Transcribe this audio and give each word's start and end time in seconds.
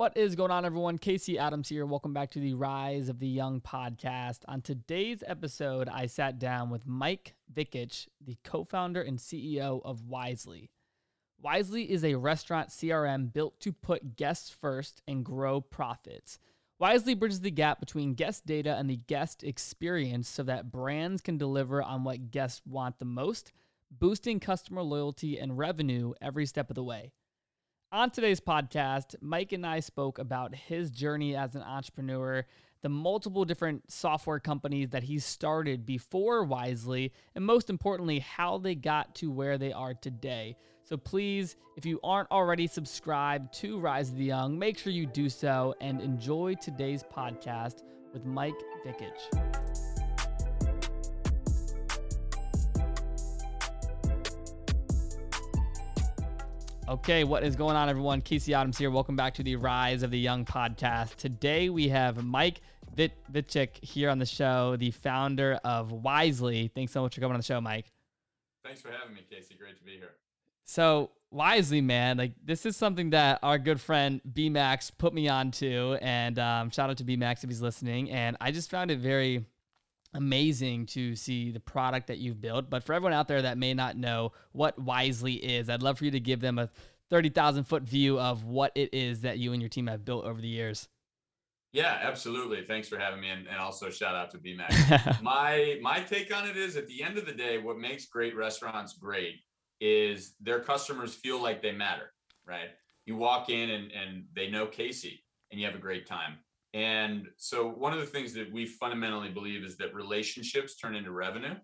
What 0.00 0.16
is 0.16 0.34
going 0.34 0.50
on, 0.50 0.64
everyone? 0.64 0.96
Casey 0.96 1.38
Adams 1.38 1.68
here. 1.68 1.84
Welcome 1.84 2.14
back 2.14 2.30
to 2.30 2.38
the 2.40 2.54
Rise 2.54 3.10
of 3.10 3.18
the 3.18 3.28
Young 3.28 3.60
podcast. 3.60 4.38
On 4.48 4.62
today's 4.62 5.22
episode, 5.26 5.90
I 5.90 6.06
sat 6.06 6.38
down 6.38 6.70
with 6.70 6.86
Mike 6.86 7.34
Vichich, 7.52 8.08
the 8.18 8.38
co 8.42 8.64
founder 8.64 9.02
and 9.02 9.18
CEO 9.18 9.82
of 9.84 10.06
Wisely. 10.06 10.70
Wisely 11.42 11.92
is 11.92 12.02
a 12.02 12.14
restaurant 12.14 12.70
CRM 12.70 13.30
built 13.30 13.60
to 13.60 13.72
put 13.72 14.16
guests 14.16 14.48
first 14.48 15.02
and 15.06 15.22
grow 15.22 15.60
profits. 15.60 16.38
Wisely 16.78 17.12
bridges 17.12 17.42
the 17.42 17.50
gap 17.50 17.78
between 17.78 18.14
guest 18.14 18.46
data 18.46 18.76
and 18.76 18.88
the 18.88 18.96
guest 18.96 19.44
experience 19.44 20.30
so 20.30 20.42
that 20.44 20.72
brands 20.72 21.20
can 21.20 21.36
deliver 21.36 21.82
on 21.82 22.04
what 22.04 22.30
guests 22.30 22.62
want 22.64 22.98
the 23.00 23.04
most, 23.04 23.52
boosting 23.90 24.40
customer 24.40 24.80
loyalty 24.80 25.38
and 25.38 25.58
revenue 25.58 26.14
every 26.22 26.46
step 26.46 26.70
of 26.70 26.74
the 26.74 26.82
way. 26.82 27.12
On 27.92 28.08
today's 28.08 28.38
podcast, 28.38 29.16
Mike 29.20 29.50
and 29.50 29.66
I 29.66 29.80
spoke 29.80 30.20
about 30.20 30.54
his 30.54 30.92
journey 30.92 31.34
as 31.34 31.56
an 31.56 31.62
entrepreneur, 31.62 32.46
the 32.82 32.88
multiple 32.88 33.44
different 33.44 33.90
software 33.90 34.38
companies 34.38 34.90
that 34.90 35.02
he 35.02 35.18
started 35.18 35.84
before 35.84 36.44
Wisely, 36.44 37.12
and 37.34 37.44
most 37.44 37.68
importantly, 37.68 38.20
how 38.20 38.58
they 38.58 38.76
got 38.76 39.16
to 39.16 39.32
where 39.32 39.58
they 39.58 39.72
are 39.72 39.94
today. 39.94 40.56
So 40.84 40.96
please, 40.96 41.56
if 41.76 41.84
you 41.84 41.98
aren't 42.04 42.30
already 42.30 42.68
subscribed 42.68 43.52
to 43.54 43.80
Rise 43.80 44.10
of 44.10 44.18
the 44.18 44.24
Young, 44.24 44.56
make 44.56 44.78
sure 44.78 44.92
you 44.92 45.06
do 45.06 45.28
so 45.28 45.74
and 45.80 46.00
enjoy 46.00 46.54
today's 46.54 47.02
podcast 47.02 47.82
with 48.12 48.24
Mike 48.24 48.54
Vichich. 48.86 49.49
Okay, 56.90 57.22
what 57.22 57.44
is 57.44 57.54
going 57.54 57.76
on, 57.76 57.88
everyone? 57.88 58.20
Casey 58.20 58.52
Adams 58.52 58.76
here. 58.76 58.90
Welcome 58.90 59.14
back 59.14 59.34
to 59.34 59.44
the 59.44 59.54
Rise 59.54 60.02
of 60.02 60.10
the 60.10 60.18
Young 60.18 60.44
podcast. 60.44 61.14
Today 61.14 61.68
we 61.68 61.88
have 61.90 62.24
Mike 62.24 62.62
Vit- 62.96 63.12
Vichich 63.32 63.80
here 63.80 64.10
on 64.10 64.18
the 64.18 64.26
show, 64.26 64.74
the 64.74 64.90
founder 64.90 65.60
of 65.62 65.92
Wisely. 65.92 66.68
Thanks 66.74 66.90
so 66.90 67.02
much 67.02 67.14
for 67.14 67.20
coming 67.20 67.34
on 67.34 67.38
the 67.38 67.44
show, 67.44 67.60
Mike. 67.60 67.92
Thanks 68.64 68.80
for 68.80 68.90
having 68.90 69.14
me, 69.14 69.20
Casey. 69.30 69.54
Great 69.54 69.78
to 69.78 69.84
be 69.84 69.92
here. 69.92 70.14
So, 70.64 71.12
Wisely, 71.30 71.80
man, 71.80 72.16
like 72.16 72.32
this 72.44 72.66
is 72.66 72.76
something 72.76 73.10
that 73.10 73.38
our 73.44 73.56
good 73.56 73.80
friend 73.80 74.20
B 74.34 74.48
Max 74.48 74.90
put 74.90 75.14
me 75.14 75.28
onto, 75.28 75.96
and 76.02 76.40
um, 76.40 76.70
shout 76.70 76.90
out 76.90 76.96
to 76.96 77.04
B 77.04 77.14
Max 77.14 77.44
if 77.44 77.50
he's 77.50 77.62
listening. 77.62 78.10
And 78.10 78.36
I 78.40 78.50
just 78.50 78.68
found 78.68 78.90
it 78.90 78.98
very 78.98 79.44
amazing 80.12 80.86
to 80.86 81.14
see 81.14 81.50
the 81.50 81.60
product 81.60 82.08
that 82.08 82.18
you've 82.18 82.40
built. 82.40 82.70
But 82.70 82.84
for 82.84 82.92
everyone 82.92 83.12
out 83.12 83.28
there 83.28 83.42
that 83.42 83.58
may 83.58 83.74
not 83.74 83.96
know 83.96 84.32
what 84.52 84.78
Wisely 84.78 85.34
is, 85.34 85.68
I'd 85.68 85.82
love 85.82 85.98
for 85.98 86.04
you 86.04 86.10
to 86.10 86.20
give 86.20 86.40
them 86.40 86.58
a 86.58 86.68
30,000 87.10 87.64
foot 87.64 87.82
view 87.82 88.18
of 88.18 88.44
what 88.44 88.72
it 88.74 88.92
is 88.92 89.22
that 89.22 89.38
you 89.38 89.52
and 89.52 89.60
your 89.60 89.68
team 89.68 89.86
have 89.88 90.04
built 90.04 90.24
over 90.24 90.40
the 90.40 90.48
years. 90.48 90.88
Yeah, 91.72 91.98
absolutely. 92.02 92.64
Thanks 92.66 92.88
for 92.88 92.98
having 92.98 93.20
me, 93.20 93.28
and, 93.28 93.46
and 93.46 93.56
also 93.56 93.90
shout 93.90 94.16
out 94.16 94.30
to 94.32 94.38
BMAX. 94.38 95.22
my 95.22 95.78
my 95.80 96.00
take 96.00 96.34
on 96.34 96.48
it 96.48 96.56
is, 96.56 96.76
at 96.76 96.88
the 96.88 97.02
end 97.02 97.16
of 97.16 97.26
the 97.26 97.32
day, 97.32 97.58
what 97.58 97.78
makes 97.78 98.06
great 98.06 98.34
restaurants 98.36 98.94
great 98.94 99.36
is 99.80 100.34
their 100.40 100.58
customers 100.58 101.14
feel 101.14 101.40
like 101.40 101.62
they 101.62 101.70
matter. 101.70 102.12
Right? 102.44 102.70
You 103.06 103.16
walk 103.16 103.50
in 103.50 103.70
and 103.70 103.92
and 103.92 104.24
they 104.34 104.48
know 104.48 104.66
Casey, 104.66 105.22
and 105.52 105.60
you 105.60 105.66
have 105.66 105.76
a 105.76 105.80
great 105.80 106.06
time. 106.06 106.38
And 106.72 107.26
so, 107.36 107.68
one 107.68 107.92
of 107.92 107.98
the 107.98 108.06
things 108.06 108.32
that 108.34 108.52
we 108.52 108.64
fundamentally 108.64 109.30
believe 109.30 109.64
is 109.64 109.76
that 109.78 109.94
relationships 109.94 110.76
turn 110.76 110.94
into 110.94 111.10
revenue, 111.10 111.54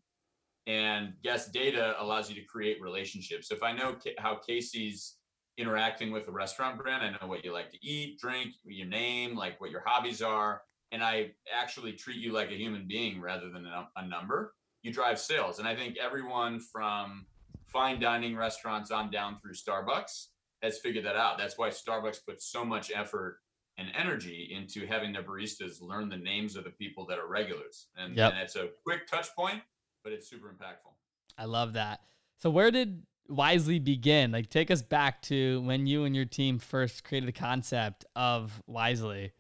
and 0.67 1.13
guest 1.23 1.53
data 1.53 1.95
allows 2.01 2.29
you 2.29 2.35
to 2.35 2.47
create 2.47 2.81
relationships. 2.83 3.53
If 3.53 3.63
I 3.63 3.73
know 3.73 3.97
how 4.19 4.37
Casey's 4.37 5.17
interacting 5.59 6.13
with 6.13 6.29
a 6.29 6.33
restaurant 6.33 6.79
brand. 6.79 7.03
I 7.03 7.11
know 7.11 7.29
what 7.29 7.45
you 7.45 7.53
like 7.53 7.71
to 7.73 7.79
eat, 7.87 8.19
drink, 8.19 8.55
your 8.65 8.87
name, 8.87 9.35
like 9.35 9.61
what 9.61 9.71
your 9.71 9.83
hobbies 9.85 10.23
are. 10.23 10.63
And 10.93 11.03
I 11.03 11.33
actually 11.55 11.93
treat 11.93 12.19
you 12.19 12.33
like 12.33 12.51
a 12.51 12.55
human 12.55 12.87
being 12.87 13.21
rather 13.21 13.51
than 13.51 13.67
a, 13.67 14.07
number. 14.07 14.55
You 14.83 14.93
drive 14.93 15.19
sales. 15.19 15.59
And 15.59 15.67
I 15.67 15.75
think 15.75 15.97
everyone 15.97 16.61
from 16.61 17.27
fine 17.67 17.99
dining 17.99 18.37
restaurants 18.37 18.91
on 18.91 19.11
down 19.11 19.39
through 19.39 19.55
Starbucks 19.55 20.27
has 20.63 20.79
figured 20.79 21.05
that 21.07 21.17
out. 21.17 21.39
That's 21.39 21.59
why 21.59 21.71
Starbucks 21.71 22.19
puts 22.27 22.51
so 22.51 22.65
much 22.65 22.93
effort 22.95 23.39
and 23.79 23.89
energy 23.97 24.55
into 24.57 24.87
having 24.87 25.13
the 25.13 25.21
baristas 25.21 25.83
learn 25.83 26.09
the 26.09 26.17
names 26.17 26.57
of 26.57 26.65
the 26.65 26.71
people 26.71 27.07
that 27.07 27.19
are 27.19 27.29
regulars. 27.29 27.89
And, 27.97 28.17
yep. 28.17 28.33
and 28.33 28.41
it's 28.41 28.57
a 28.57 28.69
quick 28.85 29.07
touch 29.07 29.35
point, 29.35 29.63
but 30.03 30.13
it's 30.13 30.29
super 30.29 30.49
impactful. 30.49 30.93
I 31.39 31.45
love 31.45 31.75
that. 31.75 32.01
So 32.39 32.51
where 32.51 32.71
did 32.71 33.03
Wisely 33.29 33.79
begin? 33.79 34.33
Like, 34.33 34.49
take 34.49 34.71
us 34.71 34.83
back 34.83 35.21
to 35.23 35.61
when 35.63 35.87
you 35.87 36.05
and 36.05 36.15
your 36.15 36.25
team 36.25 36.59
first 36.59 37.05
created 37.05 37.29
the 37.29 37.39
concept 37.39 38.05
of 38.15 38.63
Wisely. 38.67 39.33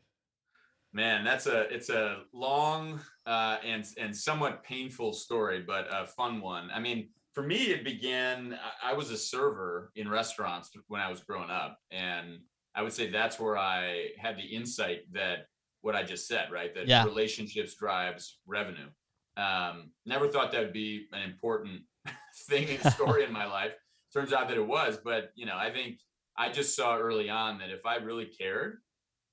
Man, 0.92 1.24
that's 1.24 1.46
a 1.46 1.72
it's 1.72 1.90
a 1.90 2.22
long 2.32 3.00
uh, 3.26 3.58
and 3.64 3.84
and 3.98 4.16
somewhat 4.16 4.64
painful 4.64 5.12
story, 5.12 5.62
but 5.66 5.86
a 5.90 6.06
fun 6.06 6.40
one. 6.40 6.70
I 6.74 6.80
mean, 6.80 7.10
for 7.32 7.42
me, 7.42 7.66
it 7.66 7.84
began. 7.84 8.58
I 8.82 8.94
was 8.94 9.10
a 9.10 9.16
server 9.16 9.92
in 9.94 10.08
restaurants 10.08 10.70
when 10.88 11.02
I 11.02 11.10
was 11.10 11.20
growing 11.20 11.50
up, 11.50 11.78
and 11.90 12.38
I 12.76 12.82
would 12.82 12.92
say 12.92 13.08
that's 13.10 13.40
where 13.40 13.56
I 13.56 14.08
had 14.18 14.36
the 14.36 14.42
insight 14.42 15.00
that 15.12 15.46
what 15.80 15.96
I 15.96 16.02
just 16.02 16.28
said, 16.28 16.52
right? 16.52 16.74
That 16.74 16.86
yeah. 16.86 17.04
relationships 17.04 17.74
drives 17.74 18.38
revenue. 18.46 18.88
Um, 19.36 19.90
never 20.04 20.28
thought 20.28 20.52
that 20.52 20.60
would 20.60 20.72
be 20.72 21.06
an 21.12 21.22
important 21.22 21.82
thing 22.48 22.68
and 22.68 22.92
story 22.94 23.24
in 23.24 23.32
my 23.32 23.46
life. 23.46 23.72
Turns 24.12 24.32
out 24.32 24.48
that 24.48 24.56
it 24.56 24.66
was, 24.66 24.98
but 25.02 25.30
you 25.34 25.46
know, 25.46 25.56
I 25.56 25.70
think 25.70 25.98
I 26.36 26.50
just 26.50 26.76
saw 26.76 26.96
early 26.98 27.30
on 27.30 27.58
that 27.58 27.70
if 27.70 27.86
I 27.86 27.96
really 27.96 28.26
cared 28.26 28.78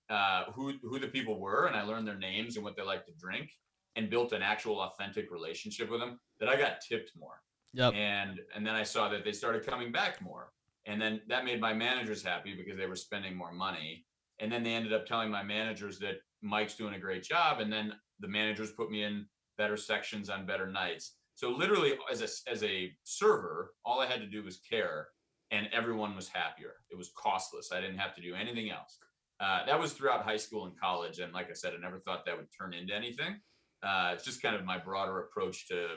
uh, 0.10 0.46
who 0.54 0.74
who 0.82 1.00
the 1.00 1.08
people 1.08 1.40
were, 1.40 1.68
and 1.68 1.76
I 1.76 1.84
learned 1.84 2.08
their 2.08 2.18
names 2.18 2.56
and 2.56 2.64
what 2.64 2.76
they 2.76 2.84
like 2.84 3.06
to 3.06 3.12
drink, 3.20 3.50
and 3.96 4.10
built 4.10 4.32
an 4.34 4.42
actual 4.42 4.80
authentic 4.82 5.32
relationship 5.32 5.90
with 5.90 6.00
them, 6.00 6.20
that 6.40 6.50
I 6.50 6.56
got 6.56 6.82
tipped 6.88 7.12
more. 7.18 7.40
Yep. 7.74 7.94
And 7.94 8.40
and 8.56 8.66
then 8.66 8.76
I 8.76 8.84
saw 8.84 9.10
that 9.10 9.24
they 9.24 9.32
started 9.32 9.66
coming 9.66 9.92
back 9.92 10.22
more, 10.22 10.52
and 10.86 11.02
then 11.02 11.22
that 11.28 11.46
made 11.46 11.62
my 11.62 11.74
managers 11.74 12.24
happy 12.24 12.56
because 12.56 12.78
they 12.78 12.86
were 12.86 12.96
spending 12.96 13.36
more 13.36 13.52
money. 13.52 14.06
And 14.40 14.52
then 14.52 14.64
they 14.64 14.74
ended 14.74 14.94
up 14.94 15.06
telling 15.06 15.30
my 15.30 15.44
managers 15.44 16.00
that 16.00 16.16
Mike's 16.42 16.76
doing 16.76 16.96
a 16.96 17.00
great 17.00 17.24
job, 17.24 17.60
and 17.60 17.72
then 17.72 17.94
the 18.20 18.28
managers 18.28 18.72
put 18.72 18.92
me 18.92 19.04
in 19.04 19.26
better 19.58 19.78
sections 19.78 20.30
on 20.30 20.46
better 20.46 20.68
nights. 20.68 21.16
So 21.36 21.50
literally, 21.50 21.94
as 22.12 22.22
a 22.22 22.52
as 22.52 22.64
a 22.64 22.92
server, 23.04 23.74
all 23.86 24.00
I 24.00 24.06
had 24.06 24.20
to 24.22 24.28
do 24.28 24.44
was 24.44 24.58
care, 24.58 25.08
and 25.52 25.68
everyone 25.72 26.16
was 26.16 26.28
happier. 26.28 26.76
It 26.92 26.98
was 26.98 27.12
costless. 27.16 27.72
I 27.72 27.82
didn't 27.82 27.98
have 27.98 28.16
to 28.16 28.22
do 28.22 28.36
anything 28.36 28.70
else. 28.70 28.98
Uh, 29.40 29.66
that 29.66 29.80
was 29.80 29.94
throughout 29.94 30.24
high 30.24 30.38
school 30.38 30.66
and 30.66 30.80
college, 30.80 31.20
and 31.20 31.34
like 31.34 31.50
I 31.50 31.54
said, 31.54 31.74
I 31.74 31.82
never 31.82 32.00
thought 32.00 32.26
that 32.26 32.38
would 32.38 32.48
turn 32.58 32.74
into 32.74 32.94
anything. 32.94 33.40
Uh, 33.82 34.12
it's 34.14 34.24
just 34.24 34.42
kind 34.42 34.56
of 34.56 34.64
my 34.64 34.78
broader 34.78 35.20
approach 35.22 35.68
to 35.70 35.88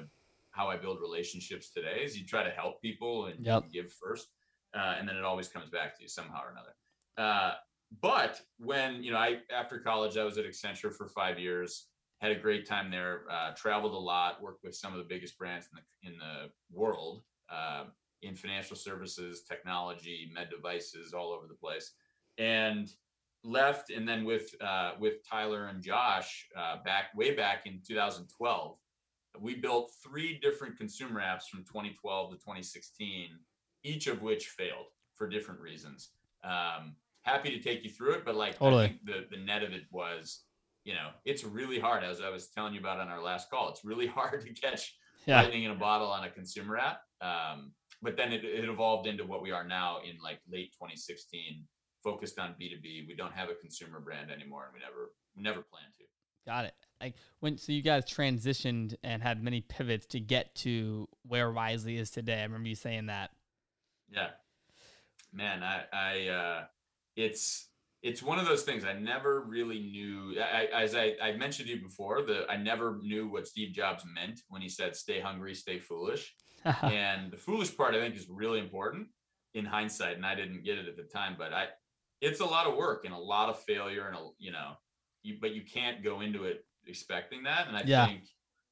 how 0.51 0.69
I 0.69 0.77
build 0.77 1.01
relationships 1.01 1.71
today. 1.71 2.01
Is 2.03 2.19
you 2.19 2.27
try 2.27 2.43
to 2.43 2.51
help 2.51 2.81
people 2.81 3.27
and 3.27 3.45
yep. 3.45 3.65
give 3.71 3.93
first, 3.93 4.29
uh, 4.77 4.95
and 4.99 5.09
then 5.09 5.17
it 5.17 5.25
always 5.25 5.49
comes 5.49 5.71
back 5.71 5.97
to 5.97 6.03
you 6.03 6.09
somehow 6.09 6.43
or 6.45 6.51
another. 6.51 6.75
Uh, 7.17 7.55
but 8.01 8.41
when 8.59 9.03
you 9.03 9.13
know, 9.13 9.19
I 9.19 9.39
after 9.53 9.79
college, 9.79 10.17
I 10.17 10.25
was 10.25 10.39
at 10.39 10.45
Accenture 10.45 10.93
for 10.93 11.09
five 11.09 11.39
years 11.39 11.87
had 12.21 12.33
a 12.33 12.41
great 12.41 12.67
time 12.67 12.91
there. 12.91 13.23
Uh, 13.31 13.53
traveled 13.55 13.93
a 13.93 13.99
lot, 13.99 14.43
worked 14.43 14.65
with 14.65 14.75
some 14.75 14.93
of 14.93 14.99
the 14.99 15.05
biggest 15.05 15.37
brands 15.39 15.69
in 15.73 15.79
the 15.79 16.11
in 16.11 16.19
the 16.19 16.51
world. 16.77 17.23
Uh, 17.51 17.85
in 18.23 18.35
financial 18.35 18.75
services, 18.75 19.43
technology, 19.43 20.31
med 20.35 20.49
devices, 20.51 21.13
all 21.13 21.31
over 21.31 21.47
the 21.47 21.55
place, 21.55 21.93
and 22.39 22.91
left. 23.45 23.91
And 23.91 24.09
then 24.09 24.25
with 24.25 24.55
uh, 24.61 24.93
with 24.99 25.29
Tyler 25.29 25.67
and 25.67 25.83
Josh 25.83 26.49
uh, 26.57 26.77
back 26.85 27.15
way 27.15 27.35
back 27.35 27.67
in 27.67 27.81
2012, 27.87 28.79
we 29.39 29.55
built 29.55 29.93
three 30.03 30.39
different 30.39 30.79
consumer 30.79 31.21
apps 31.21 31.45
from 31.51 31.61
2012 31.61 32.31
to 32.31 32.37
2016, 32.37 33.29
each 33.87 34.07
of 34.07 34.23
which 34.23 34.47
failed 34.47 34.87
for 35.15 35.29
different 35.29 35.61
reasons. 35.61 36.11
Um, 36.45 36.97
happy 37.23 37.51
to 37.51 37.61
take 37.61 37.85
you 37.85 37.91
through 37.91 38.15
it, 38.15 38.25
but 38.25 38.35
like 38.37 38.59
totally. 38.59 38.85
I 38.85 38.89
think 38.89 39.05
the 39.05 39.27
the 39.31 39.43
net 39.43 39.63
of 39.63 39.73
it 39.73 39.83
was, 39.91 40.45
you 40.85 40.95
know, 40.95 41.11
it's 41.25 41.45
really 41.45 41.79
hard. 41.79 42.05
As 42.05 42.21
I 42.21 42.31
was 42.31 42.49
telling 42.49 42.75
you 42.75 42.81
about 42.81 43.01
on 43.01 43.09
our 43.09 43.23
last 43.23 43.51
call, 43.51 43.69
it's 43.69 43.85
really 43.85 44.07
hard 44.19 44.45
to 44.47 44.53
catch 44.53 44.95
yeah. 45.27 45.43
lightning 45.43 45.65
in 45.65 45.71
a 45.71 45.77
bottle 45.77 46.09
on 46.09 46.25
a 46.25 46.31
consumer 46.31 46.79
app. 46.79 47.01
Um, 47.21 47.73
but 48.03 48.17
then 48.17 48.33
it, 48.33 48.45
it 48.45 48.69
evolved 48.69 49.07
into 49.07 49.25
what 49.25 49.43
we 49.43 49.51
are 49.51 49.67
now 49.67 49.99
in 49.99 50.17
like 50.23 50.41
late 50.51 50.73
2016, 50.73 51.65
focused 52.05 52.39
on 52.39 52.51
B2B. 52.51 53.09
We 53.09 53.15
don't 53.17 53.33
have 53.33 53.49
a 53.49 53.55
consumer 53.55 54.01
brand 54.01 54.31
anymore, 54.31 54.65
and 54.67 54.75
we 54.75 54.81
never 54.81 55.13
we 55.37 55.43
never 55.43 55.63
plan 55.63 55.85
to. 55.99 56.05
Got 56.47 56.67
it. 56.67 56.75
Like 57.01 57.15
when 57.41 57.59
so 57.59 57.73
you 57.73 57.83
guys 57.83 58.05
transitioned 58.05 58.95
and 59.03 59.23
had 59.23 59.43
many 59.43 59.61
pivots 59.61 60.07
to 60.07 60.21
get 60.21 60.55
to 60.57 61.09
where 61.27 61.51
Wisely 61.51 61.97
is 61.99 62.11
today. 62.11 62.41
I 62.41 62.45
remember 62.45 62.69
you 62.69 62.77
saying 62.77 63.07
that. 63.07 63.31
Yeah, 64.11 64.29
man, 65.33 65.63
I 65.63 65.85
I 65.93 66.29
uh, 66.29 66.65
it's 67.17 67.69
it's 68.03 68.23
one 68.23 68.39
of 68.39 68.47
those 68.47 68.63
things 68.63 68.85
I 68.85 68.93
never 68.93 69.41
really 69.41 69.81
knew. 69.81 70.37
I, 70.41 70.67
as 70.67 70.95
I, 70.95 71.15
I 71.21 71.33
mentioned 71.33 71.69
to 71.69 71.75
you 71.75 71.83
before, 71.83 72.23
that 72.23 72.47
I 72.49 72.57
never 72.57 72.99
knew 73.03 73.29
what 73.29 73.49
Steve 73.49 73.75
Jobs 73.75 74.05
meant 74.05 74.43
when 74.49 74.63
he 74.63 74.69
said 74.69 74.95
"stay 74.95 75.21
hungry, 75.21 75.55
stay 75.55 75.79
foolish." 75.79 76.35
and 76.83 77.31
the 77.31 77.37
foolish 77.37 77.77
part, 77.77 77.95
I 77.95 78.01
think, 78.01 78.17
is 78.17 78.29
really 78.29 78.59
important 78.59 79.09
in 79.55 79.65
hindsight, 79.65 80.17
and 80.17 80.27
I 80.27 80.35
didn't 80.35 80.65
get 80.65 80.79
it 80.79 80.89
at 80.89 80.97
the 80.97 81.05
time. 81.05 81.35
But 81.39 81.53
I, 81.53 81.67
it's 82.21 82.41
a 82.41 82.45
lot 82.45 82.67
of 82.67 82.77
work 82.77 83.05
and 83.05 83.15
a 83.15 83.19
lot 83.19 83.49
of 83.49 83.59
failure, 83.61 84.07
and 84.07 84.17
a, 84.17 84.29
you 84.39 84.53
know, 84.53 84.73
you, 85.23 85.37
but 85.41 85.55
you 85.55 85.63
can't 85.63 86.05
go 86.05 86.21
into 86.21 86.45
it 86.45 86.65
expecting 86.87 87.43
that. 87.45 87.69
And 87.69 87.77
I 87.77 87.83
yeah. 87.85 88.07
think 88.07 88.23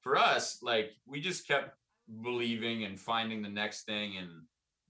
for 0.00 0.16
us, 0.16 0.58
like 0.62 0.90
we 1.06 1.20
just 1.20 1.48
kept 1.48 1.76
believing 2.22 2.84
and 2.84 3.00
finding 3.00 3.42
the 3.42 3.48
next 3.48 3.84
thing 3.84 4.16
and 4.18 4.30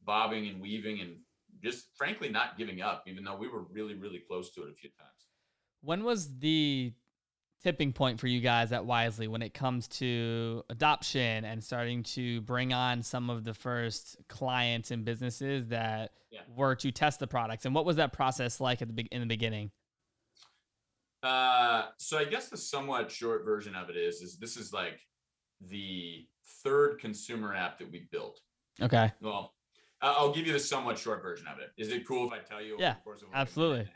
bobbing 0.05 0.49
and 0.49 0.61
weaving 0.61 1.01
and 1.01 1.17
just 1.62 1.87
frankly 1.97 2.29
not 2.29 2.59
giving 2.59 2.83
up, 2.83 3.05
even 3.06 3.25
though 3.25 3.37
we 3.37 3.49
were 3.49 3.65
really, 3.73 3.95
really 3.95 4.23
close 4.29 4.53
to 4.55 4.62
it 4.62 4.71
a 4.71 4.75
few 4.75 4.91
times. 4.91 5.11
When 5.83 6.05
was 6.05 6.39
the 6.39 6.93
tipping 7.62 7.93
point 7.93 8.21
for 8.21 8.27
you 8.27 8.41
guys 8.41 8.73
at 8.73 8.85
Wisely 8.85 9.27
when 9.27 9.41
it 9.41 9.55
comes 9.55 9.89
to 9.89 10.62
adoption 10.69 11.45
and 11.47 11.65
starting 11.65 12.03
to 12.03 12.43
bring 12.43 12.75
on 12.75 13.03
some 13.03 13.31
of 13.31 13.43
the 13.43 13.55
first 13.55 14.17
clients 14.29 14.91
and 14.91 15.05
businesses 15.05 15.69
that 15.69 16.12
yeah. 16.31 16.41
were 16.55 16.75
to 16.77 16.91
test 16.91 17.21
the 17.21 17.27
products? 17.27 17.65
And 17.65 17.75
what 17.75 17.87
was 17.87 17.97
that 17.97 18.12
process 18.12 18.61
like 18.61 18.83
at 18.83 18.89
the 18.89 18.95
be- 18.95 19.09
in 19.11 19.21
the 19.21 19.27
beginning? 19.27 19.71
Uh, 21.23 21.87
so 21.97 22.19
I 22.19 22.25
guess 22.25 22.51
the 22.51 22.56
somewhat 22.59 23.11
short 23.11 23.47
version 23.47 23.75
of 23.75 23.89
it 23.89 23.97
is 23.97 24.21
is 24.21 24.37
this 24.37 24.59
is 24.59 24.75
like 24.75 25.01
the 25.62 26.27
third 26.62 26.99
consumer 27.01 27.55
app 27.55 27.79
that 27.79 27.91
we 27.91 28.06
built. 28.12 28.41
Okay. 28.83 29.11
Well, 29.23 29.55
I'll 30.05 30.33
give 30.33 30.47
you 30.47 30.53
the 30.53 30.59
somewhat 30.59 30.99
short 30.99 31.23
version 31.23 31.47
of 31.47 31.59
it. 31.59 31.71
Is 31.79 31.91
it 31.91 32.06
cool 32.06 32.27
if 32.27 32.33
I 32.33 32.39
tell 32.39 32.62
you? 32.62 32.77
Yeah, 32.79 32.97
absolutely. 33.33 33.89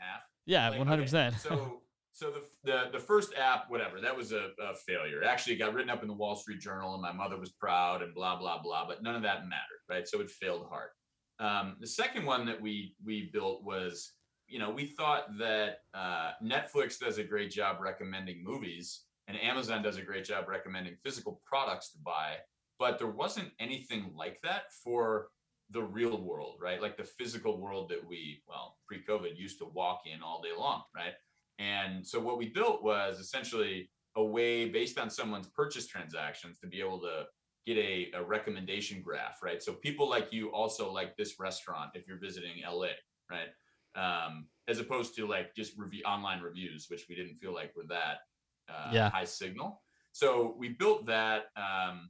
Yeah, 0.45 0.75
one 0.77 0.87
hundred 0.87 1.03
percent. 1.03 1.35
So, 1.35 1.81
so 2.13 2.31
the, 2.31 2.41
the 2.63 2.89
the 2.93 2.99
first 2.99 3.33
app, 3.37 3.69
whatever, 3.69 4.01
that 4.01 4.15
was 4.15 4.31
a, 4.31 4.49
a 4.61 4.73
failure. 4.87 5.23
Actually, 5.23 5.53
it 5.53 5.59
got 5.59 5.73
written 5.73 5.91
up 5.91 6.01
in 6.01 6.07
the 6.07 6.13
Wall 6.13 6.35
Street 6.35 6.59
Journal, 6.59 6.93
and 6.93 7.01
my 7.01 7.11
mother 7.11 7.37
was 7.37 7.51
proud, 7.51 8.01
and 8.01 8.15
blah 8.15 8.37
blah 8.37 8.61
blah. 8.61 8.87
But 8.87 9.03
none 9.03 9.15
of 9.15 9.21
that 9.21 9.47
mattered, 9.47 9.81
right? 9.87 10.07
So 10.07 10.19
it 10.21 10.29
failed 10.29 10.65
hard. 10.69 10.89
Um, 11.39 11.77
the 11.79 11.87
second 11.87 12.25
one 12.25 12.45
that 12.47 12.59
we 12.59 12.95
we 13.05 13.29
built 13.31 13.63
was, 13.63 14.13
you 14.47 14.57
know, 14.57 14.71
we 14.71 14.87
thought 14.87 15.25
that 15.37 15.77
uh, 15.93 16.31
Netflix 16.43 16.97
does 16.99 17.19
a 17.19 17.23
great 17.23 17.51
job 17.51 17.77
recommending 17.79 18.43
movies, 18.43 19.03
and 19.27 19.37
Amazon 19.39 19.83
does 19.83 19.97
a 19.97 20.01
great 20.01 20.25
job 20.25 20.47
recommending 20.47 20.95
physical 21.03 21.41
products 21.45 21.91
to 21.91 21.99
buy, 22.03 22.37
but 22.79 22.97
there 22.97 23.11
wasn't 23.11 23.51
anything 23.59 24.11
like 24.15 24.39
that 24.41 24.63
for 24.83 25.27
the 25.71 25.81
real 25.81 26.21
world, 26.21 26.57
right? 26.61 26.81
Like 26.81 26.97
the 26.97 27.03
physical 27.03 27.59
world 27.59 27.89
that 27.89 28.05
we, 28.05 28.41
well, 28.47 28.77
pre 28.87 29.03
COVID 29.03 29.37
used 29.37 29.59
to 29.59 29.65
walk 29.65 30.01
in 30.11 30.21
all 30.21 30.41
day 30.41 30.57
long, 30.57 30.83
right? 30.95 31.13
And 31.59 32.05
so 32.05 32.19
what 32.19 32.37
we 32.37 32.49
built 32.49 32.83
was 32.83 33.19
essentially 33.19 33.89
a 34.15 34.23
way 34.23 34.69
based 34.69 34.97
on 34.97 35.09
someone's 35.09 35.47
purchase 35.47 35.87
transactions 35.87 36.57
to 36.59 36.67
be 36.67 36.79
able 36.79 36.99
to 37.01 37.25
get 37.67 37.77
a, 37.77 38.11
a 38.15 38.23
recommendation 38.23 39.01
graph, 39.01 39.43
right? 39.43 39.61
So 39.61 39.73
people 39.73 40.09
like 40.09 40.29
you 40.31 40.51
also 40.51 40.91
like 40.91 41.15
this 41.17 41.39
restaurant 41.39 41.91
if 41.93 42.07
you're 42.07 42.19
visiting 42.19 42.63
LA, 42.65 42.87
right? 43.29 43.49
Um, 43.95 44.47
as 44.67 44.79
opposed 44.79 45.15
to 45.17 45.27
like 45.27 45.53
just 45.55 45.77
review 45.77 46.03
online 46.05 46.41
reviews, 46.41 46.87
which 46.89 47.05
we 47.09 47.15
didn't 47.15 47.35
feel 47.35 47.53
like 47.53 47.75
were 47.75 47.87
that 47.89 48.19
uh, 48.69 48.89
yeah. 48.91 49.09
high 49.09 49.25
signal. 49.25 49.81
So 50.11 50.55
we 50.57 50.69
built 50.69 51.05
that. 51.07 51.45
Um, 51.55 52.09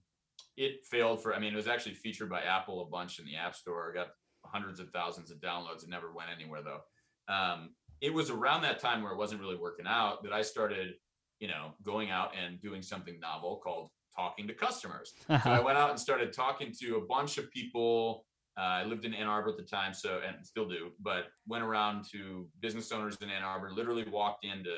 it 0.60 0.86
failed 0.86 1.24
for, 1.24 1.34
I 1.34 1.40
mean, 1.40 1.54
it 1.54 1.56
was 1.56 1.70
actually 1.70 1.94
featured 1.96 2.30
by 2.30 2.42
Apple 2.42 2.82
a 2.82 2.86
bunch 2.86 3.18
in 3.18 3.26
the 3.26 3.38
App 3.38 3.56
Store, 3.56 3.94
got 3.94 4.10
hundreds 4.46 4.82
of 4.82 4.90
thousands 4.90 5.32
of 5.32 5.38
downloads. 5.38 5.84
It 5.84 5.90
never 5.90 6.12
went 6.12 6.30
anywhere 6.36 6.62
though. 6.62 7.34
Um, 7.34 7.70
it 8.02 8.14
was 8.14 8.30
around 8.30 8.62
that 8.64 8.80
time 8.80 9.02
where 9.02 9.14
it 9.14 9.18
wasn't 9.18 9.40
really 9.40 9.56
working 9.56 9.88
out 9.88 10.22
that 10.24 10.34
I 10.34 10.42
started, 10.42 10.96
you 11.40 11.48
know, 11.48 11.72
going 11.84 12.12
out 12.12 12.34
and 12.36 12.62
doing 12.62 12.82
something 12.82 13.18
novel 13.22 13.62
called 13.64 13.90
talking 14.14 14.48
to 14.48 14.54
customers. 14.54 15.14
so 15.28 15.50
I 15.50 15.62
went 15.62 15.78
out 15.78 15.92
and 15.92 16.00
started 16.00 16.34
talking 16.34 16.74
to 16.82 16.98
a 16.98 17.02
bunch 17.06 17.38
of 17.38 17.50
people. 17.52 18.26
Uh, 18.58 18.82
I 18.82 18.84
lived 18.84 19.06
in 19.06 19.14
Ann 19.14 19.28
Arbor 19.28 19.52
at 19.52 19.58
the 19.58 19.64
time, 19.64 19.94
so 19.94 20.20
and 20.28 20.46
still 20.46 20.68
do, 20.68 20.92
but 21.00 21.28
went 21.48 21.64
around 21.64 22.04
to 22.12 22.50
business 22.60 22.92
owners 22.92 23.16
in 23.22 23.30
Ann 23.30 23.44
Arbor, 23.44 23.72
literally 23.72 24.04
walked 24.12 24.44
into 24.44 24.74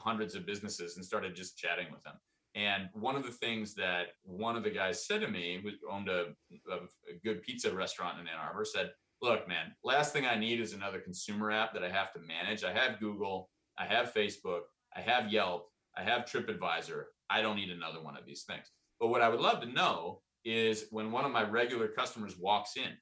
hundreds 0.00 0.34
of 0.34 0.44
businesses 0.44 0.96
and 0.96 1.04
started 1.04 1.36
just 1.36 1.56
chatting 1.56 1.86
with 1.92 2.02
them. 2.02 2.14
And 2.54 2.88
one 2.92 3.14
of 3.14 3.24
the 3.24 3.30
things 3.30 3.74
that 3.74 4.06
one 4.24 4.56
of 4.56 4.64
the 4.64 4.70
guys 4.70 5.06
said 5.06 5.20
to 5.20 5.28
me, 5.28 5.60
who 5.62 5.70
owned 5.90 6.08
a, 6.08 6.26
a, 6.70 6.78
good 7.24 7.42
pizza 7.42 7.72
restaurant 7.72 8.18
in 8.18 8.26
Ann 8.26 8.34
Arbor, 8.42 8.64
said, 8.64 8.90
Look, 9.20 9.48
man, 9.48 9.74
last 9.82 10.12
thing 10.12 10.26
I 10.26 10.36
need 10.36 10.60
is 10.60 10.72
another 10.72 11.00
consumer 11.00 11.50
app 11.50 11.72
that 11.74 11.82
I 11.82 11.90
have 11.90 12.12
to 12.12 12.20
manage. 12.20 12.62
I 12.64 12.72
have 12.72 13.00
Google, 13.00 13.50
I 13.76 13.84
have 13.84 14.14
Facebook, 14.14 14.60
I 14.96 15.00
have 15.00 15.32
Yelp, 15.32 15.66
I 15.96 16.02
have 16.02 16.24
TripAdvisor. 16.24 17.02
I 17.28 17.42
don't 17.42 17.56
need 17.56 17.70
another 17.70 18.00
one 18.00 18.16
of 18.16 18.24
these 18.26 18.44
things. 18.44 18.70
But 19.00 19.08
what 19.08 19.20
I 19.20 19.28
would 19.28 19.40
love 19.40 19.60
to 19.60 19.66
know 19.66 20.22
is 20.44 20.86
when 20.90 21.10
one 21.10 21.24
of 21.24 21.32
my 21.32 21.42
regular 21.42 21.88
customers 21.88 22.36
walks 22.38 22.76
in 22.76 22.92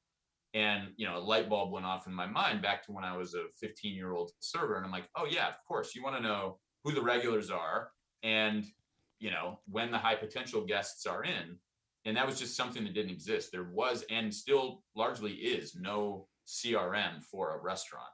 and 0.55 0.89
you 0.97 1.07
know 1.07 1.19
a 1.19 1.21
light 1.21 1.49
bulb 1.49 1.71
went 1.71 1.87
off 1.87 2.07
in 2.07 2.15
my 2.15 2.27
mind 2.27 2.63
back 2.63 2.83
to 2.85 2.93
when 2.93 3.05
i 3.05 3.17
was 3.17 3.35
a 3.35 3.45
15 3.61 3.95
year 3.95 4.15
old 4.15 4.31
server 4.41 4.77
and 4.77 4.87
i'm 4.87 4.93
like 4.93 5.09
oh 5.17 5.27
yeah 5.29 5.49
of 5.49 5.55
course 5.69 5.95
you 5.95 6.03
want 6.03 6.17
to 6.17 6.23
know 6.23 6.59
who 6.83 6.93
the 6.93 7.03
regulars 7.03 7.51
are 7.51 7.91
and 8.23 8.65
you 9.19 9.31
know, 9.31 9.61
when 9.69 9.91
the 9.91 9.99
high 9.99 10.15
potential 10.15 10.65
guests 10.65 11.07
are 11.07 11.25
in. 11.25 11.59
And 12.05 12.17
that 12.17 12.27
was 12.27 12.39
just 12.39 12.57
something 12.57 12.85
that 12.85 12.95
didn't 12.95 13.11
exist. 13.11 13.51
There 13.51 13.69
was 13.73 14.05
and 14.11 14.33
still 14.33 14.83
largely 14.95 15.33
is 15.33 15.75
no 15.75 16.29
CRM 16.47 17.23
for 17.23 17.55
a 17.55 17.61
restaurant. 17.61 18.05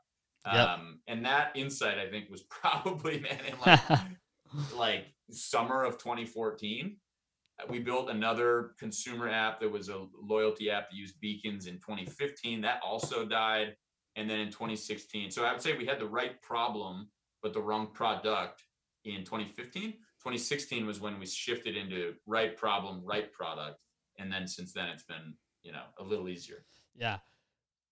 Yep. 0.46 0.68
Um, 0.68 1.00
and 1.06 1.24
that 1.24 1.52
insight, 1.54 1.98
I 1.98 2.08
think, 2.08 2.30
was 2.30 2.42
probably 2.50 3.20
man 3.20 3.38
in 3.46 3.54
like, 3.64 3.80
like 4.76 5.04
summer 5.30 5.84
of 5.84 5.98
2014. 5.98 6.96
We 7.68 7.78
built 7.78 8.10
another 8.10 8.72
consumer 8.78 9.28
app 9.28 9.60
that 9.60 9.70
was 9.70 9.88
a 9.88 10.06
loyalty 10.20 10.70
app 10.70 10.90
that 10.90 10.96
used 10.96 11.20
beacons 11.20 11.66
in 11.66 11.74
2015. 11.74 12.62
That 12.62 12.80
also 12.84 13.24
died. 13.24 13.76
And 14.16 14.28
then 14.28 14.40
in 14.40 14.48
2016. 14.48 15.30
So 15.30 15.44
I 15.44 15.52
would 15.52 15.62
say 15.62 15.76
we 15.76 15.86
had 15.86 15.98
the 15.98 16.06
right 16.06 16.40
problem, 16.42 17.08
but 17.42 17.54
the 17.54 17.62
wrong 17.62 17.88
product 17.94 18.62
in 19.04 19.24
2015. 19.24 19.94
2016 20.22 20.86
was 20.86 21.00
when 21.00 21.18
we 21.18 21.26
shifted 21.26 21.76
into 21.76 22.14
right 22.26 22.56
problem, 22.56 23.02
right 23.04 23.32
product. 23.32 23.80
And 24.20 24.32
then 24.32 24.46
since 24.46 24.72
then, 24.72 24.88
it's 24.88 25.02
been, 25.02 25.34
you 25.64 25.72
know, 25.72 25.82
a 25.98 26.04
little 26.04 26.28
easier. 26.28 26.64
Yeah. 26.94 27.18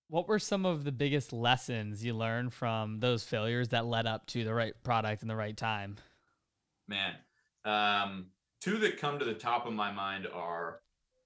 What 0.07 0.29
were 0.29 0.39
some 0.39 0.65
of 0.65 0.85
the 0.85 0.93
biggest 0.93 1.33
lessons 1.33 2.05
you 2.05 2.15
learned 2.15 2.53
from 2.53 3.01
those 3.01 3.25
failures 3.25 3.71
that 3.71 3.87
led 3.87 4.07
up 4.07 4.27
to 4.29 4.45
the 4.45 4.55
right 4.55 4.75
product 4.85 5.23
in 5.23 5.29
the 5.29 5.35
right 5.35 5.57
time? 5.57 5.97
Man, 6.87 7.15
um, 7.65 8.27
two 8.61 8.79
that 8.79 8.99
come 8.99 9.19
to 9.19 9.25
the 9.25 9.35
top 9.35 9.67
of 9.67 9.73
my 9.73 9.91
mind 9.91 10.29
are 10.33 10.83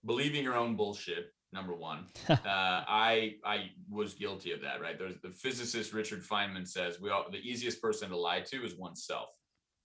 believing 0.06 0.42
your 0.42 0.56
own 0.56 0.74
bullshit. 0.74 1.34
Number 1.52 1.74
one, 1.74 2.06
uh, 2.28 2.36
I 2.46 3.34
I 3.44 3.70
was 3.88 4.14
guilty 4.14 4.52
of 4.52 4.62
that. 4.62 4.80
Right, 4.80 4.98
there's 4.98 5.20
the 5.22 5.30
physicist 5.30 5.92
Richard 5.92 6.22
Feynman 6.24 6.66
says 6.66 7.00
we 7.00 7.10
all 7.10 7.26
the 7.30 7.38
easiest 7.38 7.80
person 7.80 8.08
to 8.08 8.16
lie 8.16 8.40
to 8.40 8.64
is 8.64 8.74
oneself. 8.74 9.28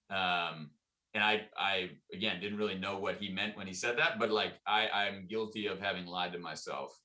Um, 0.09 0.71
and 1.13 1.23
I, 1.23 1.41
I 1.57 1.89
again 2.13 2.39
didn't 2.39 2.57
really 2.57 2.77
know 2.77 2.99
what 2.99 3.17
he 3.17 3.29
meant 3.29 3.57
when 3.57 3.67
he 3.67 3.73
said 3.73 3.97
that, 3.97 4.19
but 4.19 4.29
like 4.31 4.53
I, 4.67 4.87
I'm 4.89 5.27
guilty 5.27 5.67
of 5.67 5.79
having 5.79 6.05
lied 6.05 6.33
to 6.33 6.39
myself 6.39 6.97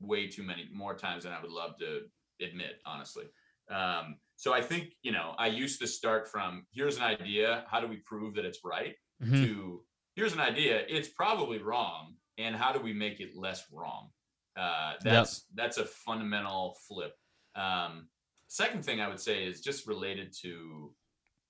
way 0.00 0.28
too 0.28 0.42
many 0.42 0.68
more 0.72 0.94
times 0.94 1.24
than 1.24 1.32
I 1.32 1.40
would 1.40 1.50
love 1.50 1.78
to 1.78 2.00
admit, 2.44 2.80
honestly. 2.84 3.24
Um, 3.70 4.16
so 4.36 4.52
I 4.52 4.60
think 4.60 4.92
you 5.02 5.12
know 5.12 5.34
I 5.38 5.46
used 5.46 5.80
to 5.80 5.86
start 5.86 6.28
from 6.28 6.66
here's 6.72 6.96
an 6.96 7.04
idea, 7.04 7.64
how 7.68 7.80
do 7.80 7.86
we 7.86 7.96
prove 7.98 8.34
that 8.34 8.44
it's 8.44 8.60
right? 8.64 8.94
Mm-hmm. 9.22 9.44
To 9.44 9.82
here's 10.16 10.32
an 10.32 10.40
idea, 10.40 10.82
it's 10.88 11.08
probably 11.08 11.58
wrong, 11.58 12.14
and 12.38 12.56
how 12.56 12.72
do 12.72 12.80
we 12.80 12.92
make 12.92 13.20
it 13.20 13.36
less 13.36 13.64
wrong? 13.72 14.10
Uh, 14.56 14.94
that's 15.02 15.44
yep. 15.48 15.56
that's 15.56 15.78
a 15.78 15.84
fundamental 15.84 16.76
flip. 16.88 17.12
Um, 17.56 18.08
second 18.48 18.84
thing 18.84 19.00
I 19.00 19.08
would 19.08 19.20
say 19.20 19.44
is 19.44 19.60
just 19.60 19.86
related 19.86 20.34
to 20.42 20.92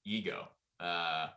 ego. 0.07 0.49
Uh, 0.81 1.29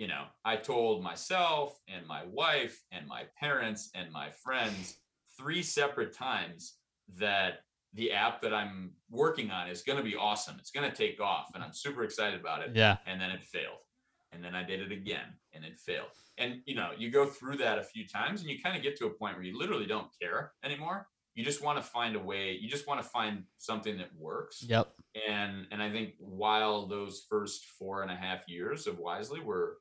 you 0.00 0.08
know, 0.08 0.24
I 0.46 0.56
told 0.56 1.02
myself 1.02 1.78
and 1.86 2.06
my 2.06 2.22
wife 2.24 2.82
and 2.90 3.06
my 3.06 3.24
parents 3.38 3.90
and 3.94 4.10
my 4.10 4.30
friends 4.30 4.96
three 5.38 5.62
separate 5.62 6.14
times 6.16 6.76
that 7.18 7.64
the 7.92 8.10
app 8.10 8.40
that 8.40 8.54
I'm 8.54 8.92
working 9.10 9.50
on 9.50 9.68
is 9.68 9.82
going 9.82 9.98
to 9.98 10.02
be 10.02 10.16
awesome. 10.16 10.56
It's 10.58 10.70
going 10.70 10.90
to 10.90 10.96
take 10.96 11.20
off 11.20 11.50
and 11.54 11.62
I'm 11.62 11.74
super 11.74 12.02
excited 12.02 12.40
about 12.40 12.62
it. 12.62 12.70
Yeah. 12.74 12.96
And 13.06 13.20
then 13.20 13.30
it 13.30 13.42
failed. 13.42 13.84
And 14.32 14.42
then 14.42 14.54
I 14.54 14.62
did 14.62 14.80
it 14.80 14.90
again 14.90 15.36
and 15.52 15.66
it 15.66 15.78
failed. 15.78 16.08
And 16.38 16.62
you 16.64 16.76
know, 16.76 16.92
you 16.96 17.10
go 17.10 17.26
through 17.26 17.58
that 17.58 17.78
a 17.78 17.82
few 17.82 18.08
times 18.08 18.40
and 18.40 18.48
you 18.48 18.58
kind 18.58 18.78
of 18.78 18.82
get 18.82 18.96
to 19.00 19.06
a 19.06 19.10
point 19.10 19.34
where 19.36 19.44
you 19.44 19.58
literally 19.58 19.86
don't 19.86 20.08
care 20.18 20.52
anymore. 20.64 21.08
You 21.34 21.44
just 21.44 21.62
want 21.62 21.76
to 21.76 21.82
find 21.82 22.16
a 22.16 22.20
way, 22.20 22.56
you 22.58 22.70
just 22.70 22.88
want 22.88 23.02
to 23.02 23.06
find 23.06 23.44
something 23.58 23.98
that 23.98 24.08
works. 24.18 24.64
Yep. 24.66 24.94
And 25.28 25.66
and 25.70 25.82
I 25.82 25.90
think 25.90 26.14
while 26.18 26.86
those 26.86 27.26
first 27.28 27.66
four 27.66 28.00
and 28.00 28.10
a 28.10 28.16
half 28.16 28.48
years 28.48 28.86
of 28.86 28.98
Wisely 28.98 29.40
were 29.40 29.76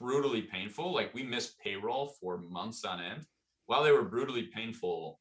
brutally 0.00 0.42
painful, 0.42 0.92
like 0.92 1.14
we 1.14 1.22
missed 1.22 1.58
payroll 1.58 2.14
for 2.20 2.38
months 2.38 2.84
on 2.84 3.00
end. 3.00 3.26
While 3.66 3.84
they 3.84 3.92
were 3.92 4.04
brutally 4.04 4.44
painful, 4.54 5.20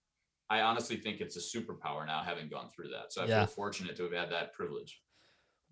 I 0.49 0.61
honestly 0.61 0.97
think 0.97 1.19
it's 1.19 1.35
a 1.35 1.57
superpower 1.57 2.05
now 2.05 2.21
having 2.23 2.47
gone 2.47 2.69
through 2.69 2.89
that. 2.89 3.11
So 3.11 3.23
I 3.23 3.25
yeah. 3.25 3.39
feel 3.39 3.47
fortunate 3.47 3.97
to 3.97 4.03
have 4.03 4.13
had 4.13 4.31
that 4.31 4.53
privilege. 4.53 5.01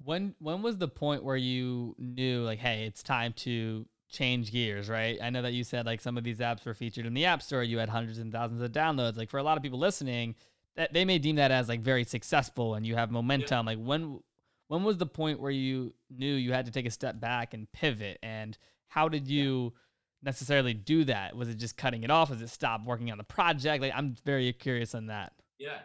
When 0.04 0.36
when 0.40 0.62
was 0.62 0.78
the 0.78 0.90
point 0.90 1.24
where 1.24 1.38
you 1.38 1.96
knew 1.98 2.44
like, 2.44 2.60
hey, 2.60 2.86
it's 2.86 3.02
time 3.02 3.32
to 3.38 3.86
change 4.10 4.52
gears, 4.52 4.90
right? 4.90 5.18
I 5.22 5.30
know 5.30 5.42
that 5.42 5.54
you 5.54 5.64
said 5.64 5.86
like 5.86 6.02
some 6.02 6.18
of 6.18 6.24
these 6.24 6.40
apps 6.40 6.66
were 6.66 6.74
featured 6.74 7.06
in 7.06 7.14
the 7.14 7.26
App 7.26 7.42
Store, 7.42 7.64
you 7.64 7.78
had 7.78 7.90
hundreds 7.90 8.20
and 8.20 8.32
thousands 8.32 8.62
of 8.62 8.72
downloads. 8.72 9.18
Like 9.18 9.30
for 9.30 9.38
a 9.38 9.44
lot 9.44 9.58
of 9.58 9.64
people 9.64 9.80
listening, 9.80 10.36
that 10.76 10.94
they 10.94 11.06
may 11.06 11.18
deem 11.18 11.38
that 11.38 11.52
as 11.52 11.70
like 11.70 11.82
very 11.82 12.04
successful 12.04 12.76
and 12.76 12.86
you 12.86 12.96
have 12.96 13.12
momentum. 13.12 13.66
Yeah. 13.66 13.74
Like 13.74 13.86
when 13.86 14.20
when 14.68 14.84
was 14.84 14.98
the 14.98 15.06
point 15.06 15.40
where 15.40 15.52
you 15.52 15.94
knew 16.10 16.34
you 16.34 16.52
had 16.52 16.66
to 16.66 16.72
take 16.72 16.86
a 16.86 16.92
step 16.92 17.20
back 17.20 17.54
and 17.54 17.72
pivot 17.72 18.20
and 18.24 18.58
how 18.96 19.10
did 19.10 19.28
you 19.28 19.74
yeah 19.74 19.80
necessarily 20.26 20.74
do 20.74 21.04
that? 21.06 21.36
Was 21.36 21.48
it 21.48 21.58
just 21.58 21.78
cutting 21.78 22.04
it 22.04 22.12
off? 22.12 22.30
Was 22.30 22.42
it 22.42 22.50
stop 22.50 22.84
working 22.86 23.12
on 23.12 23.18
the 23.18 23.24
project? 23.24 23.82
Like 23.82 23.94
I'm 23.96 24.16
very 24.26 24.52
curious 24.52 24.96
on 24.96 25.08
that. 25.08 25.34
Yeah, 25.60 25.80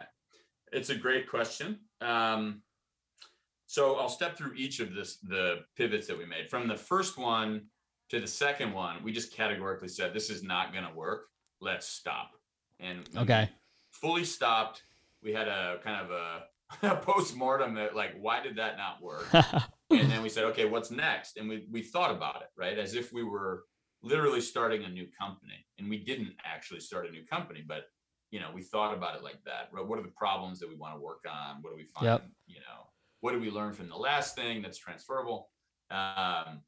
it's 0.71 0.89
a 0.89 0.95
great 0.95 1.29
question. 1.29 1.79
Um, 2.01 2.63
so 3.67 3.95
I'll 3.95 4.09
step 4.09 4.37
through 4.37 4.53
each 4.55 4.79
of 4.79 4.93
this 4.93 5.17
the 5.17 5.59
pivots 5.77 6.07
that 6.07 6.17
we 6.17 6.25
made. 6.25 6.49
From 6.49 6.67
the 6.67 6.75
first 6.75 7.17
one 7.17 7.67
to 8.09 8.19
the 8.19 8.27
second 8.27 8.73
one, 8.73 9.03
we 9.03 9.13
just 9.13 9.33
categorically 9.33 9.87
said 9.87 10.13
this 10.13 10.29
is 10.29 10.43
not 10.43 10.73
going 10.73 10.85
to 10.85 10.93
work. 10.93 11.27
Let's 11.61 11.87
stop. 11.87 12.31
And 12.79 13.07
okay, 13.15 13.49
fully 13.91 14.25
stopped. 14.25 14.83
We 15.23 15.31
had 15.31 15.47
a 15.47 15.77
kind 15.83 16.05
of 16.05 16.11
a, 16.11 16.87
a 16.93 16.95
post 16.97 17.35
mortem 17.35 17.75
that 17.75 17.95
like 17.95 18.15
why 18.19 18.41
did 18.41 18.55
that 18.55 18.77
not 18.77 19.01
work? 19.01 19.27
and 19.99 20.11
then 20.11 20.21
we 20.21 20.29
said 20.29 20.45
okay, 20.45 20.65
what's 20.65 20.91
next? 20.91 21.37
And 21.37 21.49
we 21.49 21.65
we 21.71 21.81
thought 21.81 22.11
about 22.11 22.41
it 22.41 22.47
right 22.57 22.77
as 22.77 22.95
if 22.95 23.11
we 23.11 23.23
were 23.23 23.63
literally 24.03 24.41
starting 24.41 24.83
a 24.83 24.89
new 24.89 25.07
company. 25.19 25.65
And 25.77 25.89
we 25.89 25.97
didn't 25.97 26.33
actually 26.43 26.79
start 26.79 27.07
a 27.07 27.11
new 27.11 27.25
company, 27.25 27.63
but 27.67 27.83
you 28.31 28.39
know, 28.39 28.49
we 28.53 28.61
thought 28.61 28.95
about 28.95 29.15
it 29.15 29.23
like 29.23 29.39
that. 29.45 29.69
What 29.71 29.99
are 29.99 30.03
the 30.03 30.07
problems 30.09 30.59
that 30.59 30.69
we 30.69 30.75
want 30.75 30.95
to 30.95 31.01
work 31.01 31.23
on? 31.29 31.57
What 31.61 31.71
do 31.71 31.75
we 31.75 31.83
find? 31.83 32.05
Yep. 32.05 32.27
You 32.47 32.59
know, 32.61 32.87
what 33.19 33.33
do 33.33 33.39
we 33.39 33.51
learn 33.51 33.73
from 33.73 33.89
the 33.89 33.97
last 33.97 34.35
thing 34.35 34.61
that's 34.61 34.77
transferable? 34.77 35.49
Um, 35.89 36.61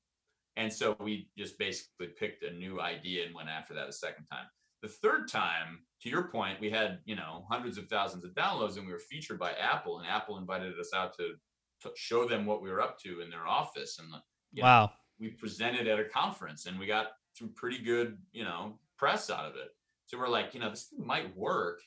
and 0.57 0.71
so 0.71 0.95
we 0.99 1.29
just 1.37 1.57
basically 1.57 2.07
picked 2.07 2.43
a 2.43 2.51
new 2.51 2.81
idea 2.81 3.25
and 3.25 3.33
went 3.33 3.49
after 3.49 3.73
that 3.73 3.87
a 3.87 3.93
second 3.93 4.25
time. 4.25 4.45
The 4.81 4.89
third 4.89 5.29
time, 5.29 5.79
to 6.01 6.09
your 6.09 6.23
point, 6.23 6.59
we 6.59 6.69
had 6.69 6.99
you 7.05 7.15
know 7.15 7.45
hundreds 7.49 7.77
of 7.77 7.87
thousands 7.87 8.25
of 8.25 8.31
downloads, 8.31 8.77
and 8.77 8.85
we 8.85 8.91
were 8.91 8.99
featured 8.99 9.39
by 9.39 9.53
Apple, 9.53 9.99
and 9.99 10.07
Apple 10.07 10.37
invited 10.37 10.77
us 10.77 10.91
out 10.93 11.15
to, 11.17 11.35
to 11.83 11.91
show 11.95 12.27
them 12.27 12.45
what 12.45 12.61
we 12.61 12.69
were 12.69 12.81
up 12.81 12.99
to 12.99 13.21
in 13.21 13.29
their 13.29 13.47
office, 13.47 13.99
and 13.99 14.11
wow, 14.55 14.85
know, 14.85 14.91
we 15.19 15.29
presented 15.29 15.87
at 15.87 15.99
a 15.99 16.05
conference, 16.05 16.65
and 16.65 16.79
we 16.79 16.87
got 16.87 17.07
some 17.33 17.49
pretty 17.53 17.79
good, 17.79 18.17
you 18.31 18.43
know, 18.43 18.79
press 18.97 19.29
out 19.29 19.45
of 19.45 19.55
it. 19.55 19.69
So 20.05 20.17
we're 20.17 20.27
like, 20.27 20.53
you 20.53 20.59
know, 20.59 20.69
this 20.69 20.85
thing 20.85 21.05
might 21.05 21.35
work, 21.35 21.81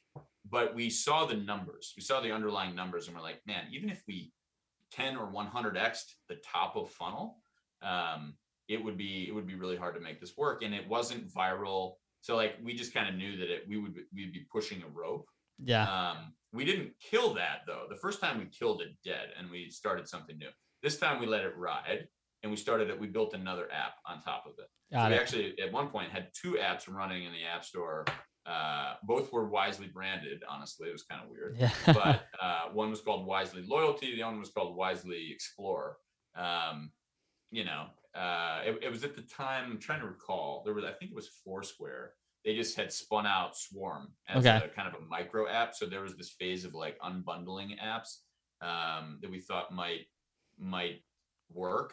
but 0.50 0.74
we 0.74 0.90
saw 0.90 1.26
the 1.26 1.34
numbers. 1.34 1.92
We 1.96 2.02
saw 2.02 2.20
the 2.20 2.32
underlying 2.32 2.74
numbers, 2.74 3.06
and 3.06 3.16
we're 3.16 3.22
like, 3.22 3.40
man, 3.46 3.64
even 3.72 3.90
if 3.90 4.02
we 4.08 4.32
10 4.92 5.16
or 5.16 5.30
100x 5.30 5.98
the 6.28 6.36
top 6.36 6.76
of 6.76 6.90
funnel, 6.90 7.38
um, 7.82 8.34
it 8.68 8.82
would 8.82 8.96
be 8.96 9.26
it 9.28 9.34
would 9.34 9.46
be 9.46 9.54
really 9.54 9.76
hard 9.76 9.94
to 9.94 10.00
make 10.00 10.20
this 10.20 10.36
work. 10.36 10.62
And 10.62 10.74
it 10.74 10.88
wasn't 10.88 11.32
viral. 11.32 11.94
So 12.20 12.36
like 12.36 12.56
we 12.62 12.74
just 12.74 12.92
kind 12.92 13.08
of 13.08 13.14
knew 13.14 13.36
that 13.36 13.50
it 13.50 13.62
we 13.68 13.78
would 13.78 13.94
we'd 14.14 14.32
be 14.32 14.46
pushing 14.50 14.82
a 14.82 14.88
rope. 14.88 15.28
Yeah. 15.62 16.10
Um, 16.10 16.32
we 16.52 16.64
didn't 16.64 16.92
kill 17.00 17.34
that 17.34 17.60
though. 17.66 17.84
The 17.88 17.96
first 17.96 18.20
time 18.20 18.38
we 18.38 18.46
killed 18.46 18.80
it 18.82 18.88
dead 19.04 19.28
and 19.38 19.50
we 19.50 19.70
started 19.70 20.08
something 20.08 20.36
new. 20.38 20.48
This 20.82 20.98
time 20.98 21.20
we 21.20 21.26
let 21.26 21.44
it 21.44 21.56
ride 21.56 22.08
and 22.42 22.50
we 22.50 22.56
started 22.56 22.90
it. 22.90 22.98
We 22.98 23.08
built 23.08 23.34
another 23.34 23.68
app 23.72 23.94
on 24.06 24.20
top 24.22 24.44
of 24.46 24.52
it. 24.58 24.68
So 24.92 25.08
we 25.08 25.14
actually 25.16 25.58
at 25.60 25.72
one 25.72 25.88
point 25.88 26.10
had 26.10 26.28
two 26.40 26.52
apps 26.52 26.88
running 26.88 27.24
in 27.24 27.32
the 27.32 27.44
app 27.44 27.64
store. 27.64 28.04
Uh, 28.46 28.94
both 29.02 29.32
were 29.32 29.48
wisely 29.48 29.88
branded. 29.88 30.44
Honestly, 30.48 30.88
it 30.88 30.92
was 30.92 31.02
kind 31.02 31.20
of 31.22 31.28
weird. 31.28 31.56
Yeah. 31.58 31.70
but 31.86 32.26
uh, 32.40 32.68
one 32.72 32.90
was 32.90 33.00
called 33.00 33.26
Wisely 33.26 33.64
Loyalty. 33.66 34.14
The 34.14 34.22
other 34.22 34.32
one 34.32 34.40
was 34.40 34.50
called 34.50 34.76
Wisely 34.76 35.32
Explore. 35.32 35.96
Um, 36.36 36.92
you 37.50 37.64
know, 37.64 37.86
uh, 38.14 38.60
it, 38.64 38.78
it, 38.82 38.90
was 38.90 39.02
at 39.02 39.16
the 39.16 39.22
time. 39.22 39.72
I'm 39.72 39.78
trying 39.78 40.00
to 40.00 40.06
recall. 40.06 40.62
There 40.64 40.74
was, 40.74 40.84
I 40.84 40.92
think 40.92 41.10
it 41.10 41.14
was 41.14 41.28
Foursquare. 41.44 42.12
They 42.46 42.56
just 42.56 42.76
had 42.76 42.90
spun 42.90 43.26
out 43.26 43.56
Swarm 43.56 44.12
as 44.28 44.46
okay. 44.46 44.64
a 44.64 44.68
kind 44.68 44.88
of 44.88 44.94
a 44.94 45.04
micro 45.04 45.48
app. 45.48 45.74
So 45.74 45.84
there 45.84 46.00
was 46.00 46.16
this 46.16 46.30
phase 46.30 46.64
of 46.64 46.72
like 46.72 46.98
unbundling 47.00 47.76
apps 47.78 48.20
um, 48.62 49.18
that 49.20 49.30
we 49.30 49.40
thought 49.40 49.72
might 49.72 50.06
might 50.58 51.02
work 51.52 51.92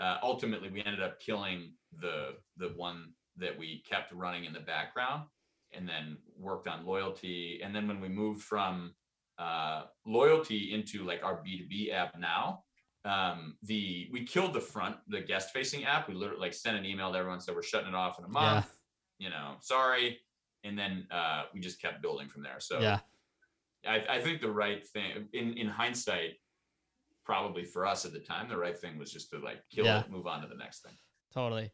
uh, 0.00 0.16
ultimately 0.22 0.70
we 0.70 0.82
ended 0.84 1.02
up 1.02 1.20
killing 1.20 1.72
the 2.00 2.30
the 2.56 2.68
one 2.76 3.12
that 3.36 3.56
we 3.58 3.82
kept 3.88 4.12
running 4.12 4.44
in 4.44 4.52
the 4.52 4.60
background 4.60 5.24
and 5.72 5.88
then 5.88 6.16
worked 6.38 6.68
on 6.68 6.86
loyalty 6.86 7.60
and 7.62 7.74
then 7.74 7.88
when 7.88 8.00
we 8.00 8.08
moved 8.08 8.42
from 8.42 8.94
uh, 9.38 9.82
loyalty 10.06 10.72
into 10.72 11.04
like 11.04 11.22
our 11.24 11.42
b2b 11.42 11.92
app 11.92 12.16
now 12.18 12.62
um, 13.04 13.56
the 13.62 14.08
we 14.12 14.24
killed 14.24 14.54
the 14.54 14.60
front 14.60 14.96
the 15.08 15.20
guest 15.20 15.50
facing 15.52 15.84
app 15.84 16.08
we 16.08 16.14
literally 16.14 16.40
like 16.40 16.54
sent 16.54 16.76
an 16.76 16.84
email 16.84 17.12
to 17.12 17.18
everyone 17.18 17.40
said 17.40 17.54
we're 17.54 17.62
shutting 17.62 17.88
it 17.88 17.94
off 17.94 18.18
in 18.18 18.24
a 18.24 18.28
month 18.28 18.66
yeah. 18.66 18.83
You 19.24 19.30
know 19.30 19.56
sorry 19.60 20.18
and 20.64 20.78
then 20.78 21.06
uh, 21.10 21.44
we 21.52 21.60
just 21.60 21.80
kept 21.80 22.00
building 22.02 22.28
from 22.28 22.42
there 22.42 22.60
so 22.60 22.80
yeah 22.80 23.00
I, 23.86 24.02
I 24.08 24.20
think 24.20 24.40
the 24.40 24.50
right 24.50 24.86
thing 24.86 25.28
in 25.32 25.54
in 25.54 25.66
hindsight 25.66 26.36
probably 27.24 27.64
for 27.64 27.86
us 27.86 28.04
at 28.04 28.12
the 28.12 28.18
time, 28.18 28.48
the 28.48 28.56
right 28.56 28.78
thing 28.78 28.98
was 28.98 29.10
just 29.10 29.30
to 29.30 29.38
like 29.38 29.58
kill 29.70 29.86
yeah. 29.86 30.00
it, 30.00 30.10
move 30.10 30.26
on 30.26 30.42
to 30.42 30.46
the 30.48 30.54
next 30.54 30.82
thing. 30.82 30.92
Totally. 31.32 31.72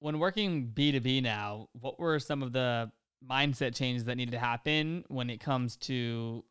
When 0.00 0.18
working 0.18 0.72
B2B 0.74 1.22
now, 1.22 1.68
what 1.72 1.98
were 1.98 2.18
some 2.18 2.42
of 2.42 2.52
the 2.52 2.90
mindset 3.28 3.74
changes 3.74 4.04
that 4.06 4.16
needed 4.16 4.32
to 4.32 4.38
happen 4.38 5.04
when 5.08 5.30
it 5.30 5.40
comes 5.40 5.76
to 5.76 6.44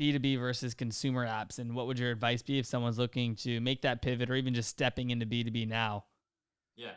B2B 0.00 0.38
versus 0.38 0.74
consumer 0.74 1.26
apps? 1.26 1.58
And 1.58 1.74
what 1.74 1.86
would 1.86 1.98
your 1.98 2.10
advice 2.10 2.42
be 2.42 2.58
if 2.58 2.66
someone's 2.66 2.98
looking 2.98 3.36
to 3.36 3.60
make 3.60 3.82
that 3.82 4.02
pivot 4.02 4.30
or 4.30 4.34
even 4.34 4.54
just 4.54 4.68
stepping 4.68 5.10
into 5.10 5.26
B2B 5.26 5.68
now? 5.68 6.04
Yeah. 6.76 6.90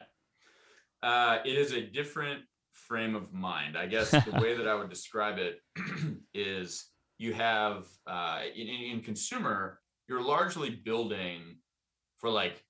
Uh, 1.02 1.40
it 1.46 1.58
is 1.58 1.72
a 1.72 1.82
different 1.82 2.42
frame 2.74 3.16
of 3.16 3.34
mind. 3.34 3.78
I 3.78 3.88
guess 3.88 4.12
the 4.12 4.40
way 4.42 4.56
that 4.56 4.68
I 4.68 4.76
would 4.76 4.90
describe 4.98 5.38
it 5.38 5.60
is 6.34 6.88
you 7.18 7.34
have 7.34 7.86
uh, 8.08 8.40
in, 8.56 8.68
in 8.68 9.02
consumer, 9.02 9.80
you're 10.08 10.24
largely 10.24 10.70
building 10.70 11.58
for 12.18 12.30
like 12.30 12.64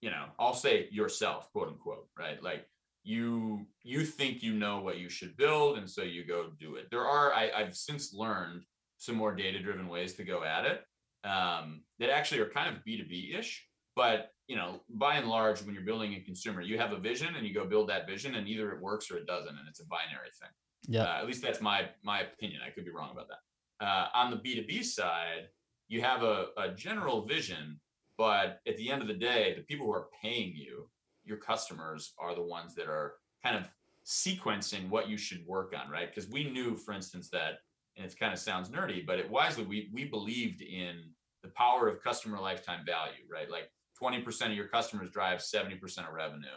you 0.00 0.10
know 0.10 0.24
i'll 0.38 0.52
say 0.54 0.88
yourself 0.90 1.50
quote 1.52 1.68
unquote 1.68 2.08
right 2.18 2.42
like 2.42 2.66
you 3.04 3.66
you 3.82 4.04
think 4.04 4.42
you 4.42 4.52
know 4.52 4.80
what 4.80 4.98
you 4.98 5.08
should 5.08 5.36
build 5.36 5.78
and 5.78 5.88
so 5.88 6.02
you 6.02 6.26
go 6.26 6.50
do 6.58 6.76
it 6.76 6.88
there 6.90 7.06
are 7.06 7.32
I, 7.32 7.50
i've 7.56 7.76
since 7.76 8.12
learned 8.12 8.64
some 8.98 9.16
more 9.16 9.34
data 9.34 9.60
driven 9.60 9.88
ways 9.88 10.14
to 10.14 10.24
go 10.24 10.44
at 10.44 10.64
it 10.66 10.82
um, 11.24 11.82
that 11.98 12.10
actually 12.10 12.40
are 12.40 12.48
kind 12.48 12.74
of 12.74 12.82
b2b 12.84 13.38
ish 13.38 13.64
but 13.96 14.30
you 14.48 14.56
know 14.56 14.80
by 14.90 15.16
and 15.16 15.28
large 15.28 15.62
when 15.62 15.74
you're 15.74 15.84
building 15.84 16.14
a 16.14 16.20
consumer 16.20 16.60
you 16.60 16.78
have 16.78 16.92
a 16.92 16.98
vision 16.98 17.34
and 17.36 17.46
you 17.46 17.54
go 17.54 17.64
build 17.64 17.88
that 17.88 18.06
vision 18.06 18.34
and 18.34 18.48
either 18.48 18.72
it 18.72 18.80
works 18.80 19.10
or 19.10 19.16
it 19.16 19.26
doesn't 19.26 19.48
and 19.48 19.68
it's 19.68 19.80
a 19.80 19.86
binary 19.86 20.30
thing 20.40 20.50
yeah 20.88 21.04
uh, 21.04 21.18
at 21.18 21.26
least 21.26 21.42
that's 21.42 21.60
my 21.60 21.88
my 22.02 22.20
opinion 22.20 22.60
i 22.66 22.70
could 22.70 22.84
be 22.84 22.90
wrong 22.90 23.10
about 23.12 23.26
that 23.28 23.86
uh, 23.86 24.08
on 24.14 24.30
the 24.30 24.36
b2b 24.36 24.84
side 24.84 25.48
you 25.92 26.00
have 26.00 26.22
a, 26.22 26.46
a 26.56 26.70
general 26.70 27.26
vision, 27.26 27.78
but 28.16 28.60
at 28.66 28.78
the 28.78 28.90
end 28.90 29.02
of 29.02 29.08
the 29.08 29.14
day, 29.14 29.52
the 29.54 29.62
people 29.62 29.84
who 29.84 29.92
are 29.92 30.08
paying 30.22 30.54
you, 30.56 30.88
your 31.22 31.36
customers, 31.36 32.14
are 32.18 32.34
the 32.34 32.42
ones 32.42 32.74
that 32.76 32.86
are 32.86 33.16
kind 33.44 33.56
of 33.56 33.68
sequencing 34.06 34.88
what 34.88 35.10
you 35.10 35.18
should 35.18 35.46
work 35.46 35.74
on, 35.78 35.90
right? 35.90 36.08
Because 36.08 36.30
we 36.30 36.50
knew, 36.50 36.76
for 36.76 36.94
instance, 36.94 37.28
that, 37.28 37.58
and 37.98 38.06
it 38.06 38.18
kind 38.18 38.32
of 38.32 38.38
sounds 38.38 38.70
nerdy, 38.70 39.04
but 39.04 39.18
at 39.18 39.30
Wisely, 39.30 39.64
we 39.64 39.90
we 39.92 40.06
believed 40.06 40.62
in 40.62 41.10
the 41.42 41.50
power 41.50 41.88
of 41.88 42.02
customer 42.02 42.40
lifetime 42.40 42.86
value, 42.86 43.24
right? 43.30 43.50
Like 43.50 43.70
20% 44.02 44.46
of 44.46 44.52
your 44.52 44.68
customers 44.68 45.10
drive 45.10 45.40
70% 45.40 46.08
of 46.08 46.14
revenue. 46.14 46.48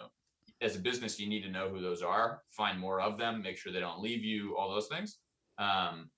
As 0.61 0.75
a 0.75 0.79
business, 0.79 1.19
you 1.19 1.27
need 1.27 1.43
to 1.43 1.51
know 1.51 1.69
who 1.69 1.81
those 1.81 2.01
are, 2.01 2.41
find 2.51 2.79
more 2.79 3.01
of 3.01 3.17
them, 3.17 3.41
make 3.41 3.57
sure 3.57 3.71
they 3.71 3.79
don't 3.79 4.01
leave 4.01 4.23
you, 4.23 4.55
all 4.57 4.73
those 4.73 4.87
things. 4.87 5.19
Um, 5.57 6.09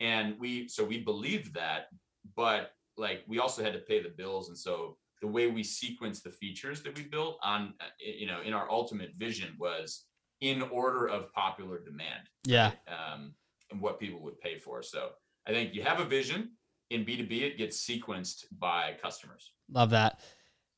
and 0.00 0.36
we 0.38 0.68
so 0.68 0.84
we 0.84 0.98
believed 0.98 1.54
that, 1.54 1.88
but 2.36 2.70
like 2.96 3.22
we 3.28 3.38
also 3.38 3.62
had 3.62 3.74
to 3.74 3.80
pay 3.80 4.02
the 4.02 4.08
bills, 4.08 4.48
and 4.48 4.56
so 4.56 4.96
the 5.20 5.28
way 5.28 5.48
we 5.48 5.62
sequenced 5.62 6.22
the 6.22 6.30
features 6.30 6.82
that 6.82 6.96
we 6.96 7.02
built 7.04 7.38
on, 7.42 7.74
uh, 7.80 7.84
you 7.98 8.26
know, 8.26 8.40
in 8.42 8.54
our 8.54 8.70
ultimate 8.70 9.12
vision 9.18 9.54
was 9.58 10.06
in 10.40 10.62
order 10.62 11.06
of 11.06 11.30
popular 11.34 11.78
demand. 11.78 12.28
Yeah. 12.44 12.72
Right? 12.88 13.12
Um, 13.12 13.34
and 13.70 13.80
what 13.80 14.00
people 14.00 14.20
would 14.22 14.40
pay 14.40 14.58
for. 14.58 14.82
So 14.82 15.10
I 15.46 15.52
think 15.52 15.74
you 15.74 15.82
have 15.82 16.00
a 16.00 16.04
vision 16.04 16.52
in 16.90 17.04
B2B, 17.04 17.42
it 17.42 17.56
gets 17.56 17.86
sequenced 17.86 18.44
by 18.58 18.96
customers. 19.00 19.52
Love 19.70 19.90
that. 19.90 20.20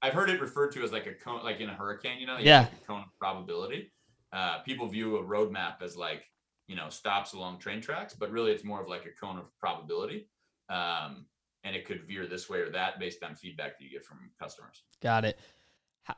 I've 0.03 0.13
heard 0.13 0.31
it 0.31 0.41
referred 0.41 0.73
to 0.73 0.83
as 0.83 0.93
like 0.93 1.07
a 1.07 1.15
cone, 1.15 1.45
like 1.45 1.61
in 1.61 1.69
a 1.71 1.75
hurricane, 1.75 2.19
you 2.19 2.27
know, 2.27 2.37
yeah, 2.39 2.61
like 2.61 2.73
a 2.73 2.87
cone 2.87 3.01
of 3.01 3.19
probability. 3.19 3.93
Uh, 4.33 4.59
people 4.61 4.89
view 4.89 5.17
a 5.17 5.23
roadmap 5.23 5.83
as 5.83 5.97
like, 5.97 6.25
you 6.67 6.75
know, 6.75 6.89
stops 6.89 7.35
along 7.35 7.59
train 7.59 7.81
tracks, 7.81 8.15
but 8.15 8.31
really 8.31 8.51
it's 8.51 8.65
more 8.65 8.81
of 8.81 8.89
like 8.89 9.05
a 9.05 9.25
cone 9.25 9.39
of 9.39 9.45
probability. 9.61 10.29
Um, 10.69 11.27
and 11.65 11.77
it 11.77 11.87
could 11.87 12.03
veer 12.03 12.27
this 12.27 12.49
way 12.49 12.59
or 12.59 12.71
that 12.71 12.99
based 12.99 13.23
on 13.23 13.37
feedback 13.37 13.79
that 13.79 13.85
you 13.85 13.91
get 13.91 14.05
from 14.05 14.19
customers. 14.41 14.83
Got 15.01 15.25
it. 15.25 15.39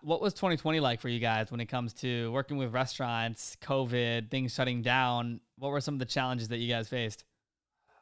What 0.01 0.23
was 0.23 0.33
2020 0.33 0.81
like 0.81 1.01
for 1.01 1.11
you 1.11 1.21
guys 1.21 1.51
when 1.51 1.61
it 1.61 1.67
comes 1.67 1.93
to 1.95 2.33
working 2.33 2.57
with 2.57 2.73
restaurants, 2.73 3.57
COVID, 3.63 4.31
things 4.31 4.55
shutting 4.55 4.81
down? 4.81 5.41
What 5.59 5.71
were 5.71 5.81
some 5.81 5.95
of 5.95 5.99
the 5.99 6.07
challenges 6.07 6.49
that 6.49 6.57
you 6.59 6.73
guys 6.73 6.89
faced? 6.89 7.25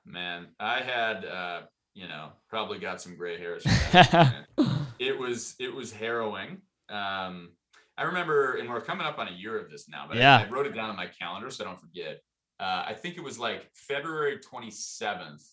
Man, 0.04 0.48
I 0.60 0.80
had, 0.80 1.24
uh, 1.24 1.62
you 1.94 2.06
know, 2.06 2.30
probably 2.48 2.78
got 2.78 3.00
some 3.00 3.16
gray 3.16 3.36
hairs. 3.38 3.64
it 5.02 5.18
was 5.18 5.54
it 5.58 5.74
was 5.74 5.92
harrowing. 5.92 6.62
Um, 6.88 7.50
I 7.98 8.04
remember, 8.04 8.54
and 8.54 8.70
we're 8.70 8.80
coming 8.80 9.06
up 9.06 9.18
on 9.18 9.28
a 9.28 9.32
year 9.32 9.58
of 9.58 9.70
this 9.70 9.88
now, 9.88 10.06
but 10.08 10.16
yeah. 10.16 10.38
I, 10.38 10.44
I 10.44 10.48
wrote 10.48 10.66
it 10.66 10.74
down 10.74 10.90
on 10.90 10.96
my 10.96 11.06
calendar 11.06 11.50
so 11.50 11.64
I 11.64 11.66
don't 11.66 11.80
forget. 11.80 12.22
Uh, 12.58 12.84
I 12.86 12.94
think 12.94 13.16
it 13.16 13.24
was 13.24 13.38
like 13.38 13.68
February 13.74 14.38
27th 14.38 15.46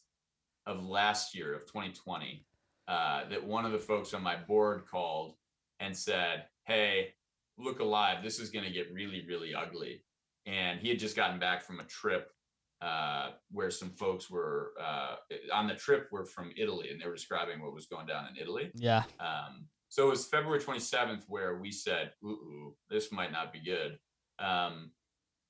of 0.65 0.86
last 0.86 1.36
year 1.36 1.53
of 1.56 1.65
2020 1.65 2.46
uh, 2.88 3.27
that 3.29 3.44
one 3.44 3.65
of 3.65 3.72
the 3.72 3.79
folks 3.79 4.13
on 4.13 4.22
my 4.22 4.36
board 4.36 4.84
called 4.89 5.34
and 5.79 5.96
said, 5.96 6.46
"Hey, 6.65 7.13
look 7.58 7.79
alive! 7.79 8.24
This 8.24 8.39
is 8.39 8.50
going 8.50 8.65
to 8.65 8.72
get 8.72 8.94
really, 8.94 9.25
really 9.27 9.53
ugly." 9.56 10.03
And 10.46 10.79
he 10.79 10.89
had 10.89 11.00
just 11.00 11.15
gotten 11.15 11.39
back 11.39 11.63
from 11.63 11.79
a 11.79 11.86
trip 11.86 12.32
uh, 12.81 13.31
where 13.51 13.71
some 13.71 13.89
folks 13.89 14.29
were 14.29 14.71
uh, 14.81 15.15
on 15.53 15.67
the 15.67 15.75
trip 15.75 16.07
were 16.12 16.25
from 16.25 16.51
Italy, 16.57 16.89
and 16.91 17.01
they 17.01 17.05
were 17.05 17.15
describing 17.15 17.62
what 17.62 17.74
was 17.74 17.88
going 17.88 18.07
down 18.07 18.25
in 18.27 18.41
Italy. 18.41 18.71
Yeah. 18.75 19.03
Um, 19.19 19.67
so 19.89 20.07
it 20.07 20.12
was 20.12 20.27
February 20.27 20.62
27th 20.62 21.24
where 21.27 21.57
we 21.57 21.71
said, 21.71 22.12
"Ooh, 22.24 22.75
this 22.89 23.12
might 23.12 23.31
not 23.31 23.51
be 23.51 23.59
good." 23.59 23.98
Um, 24.39 24.91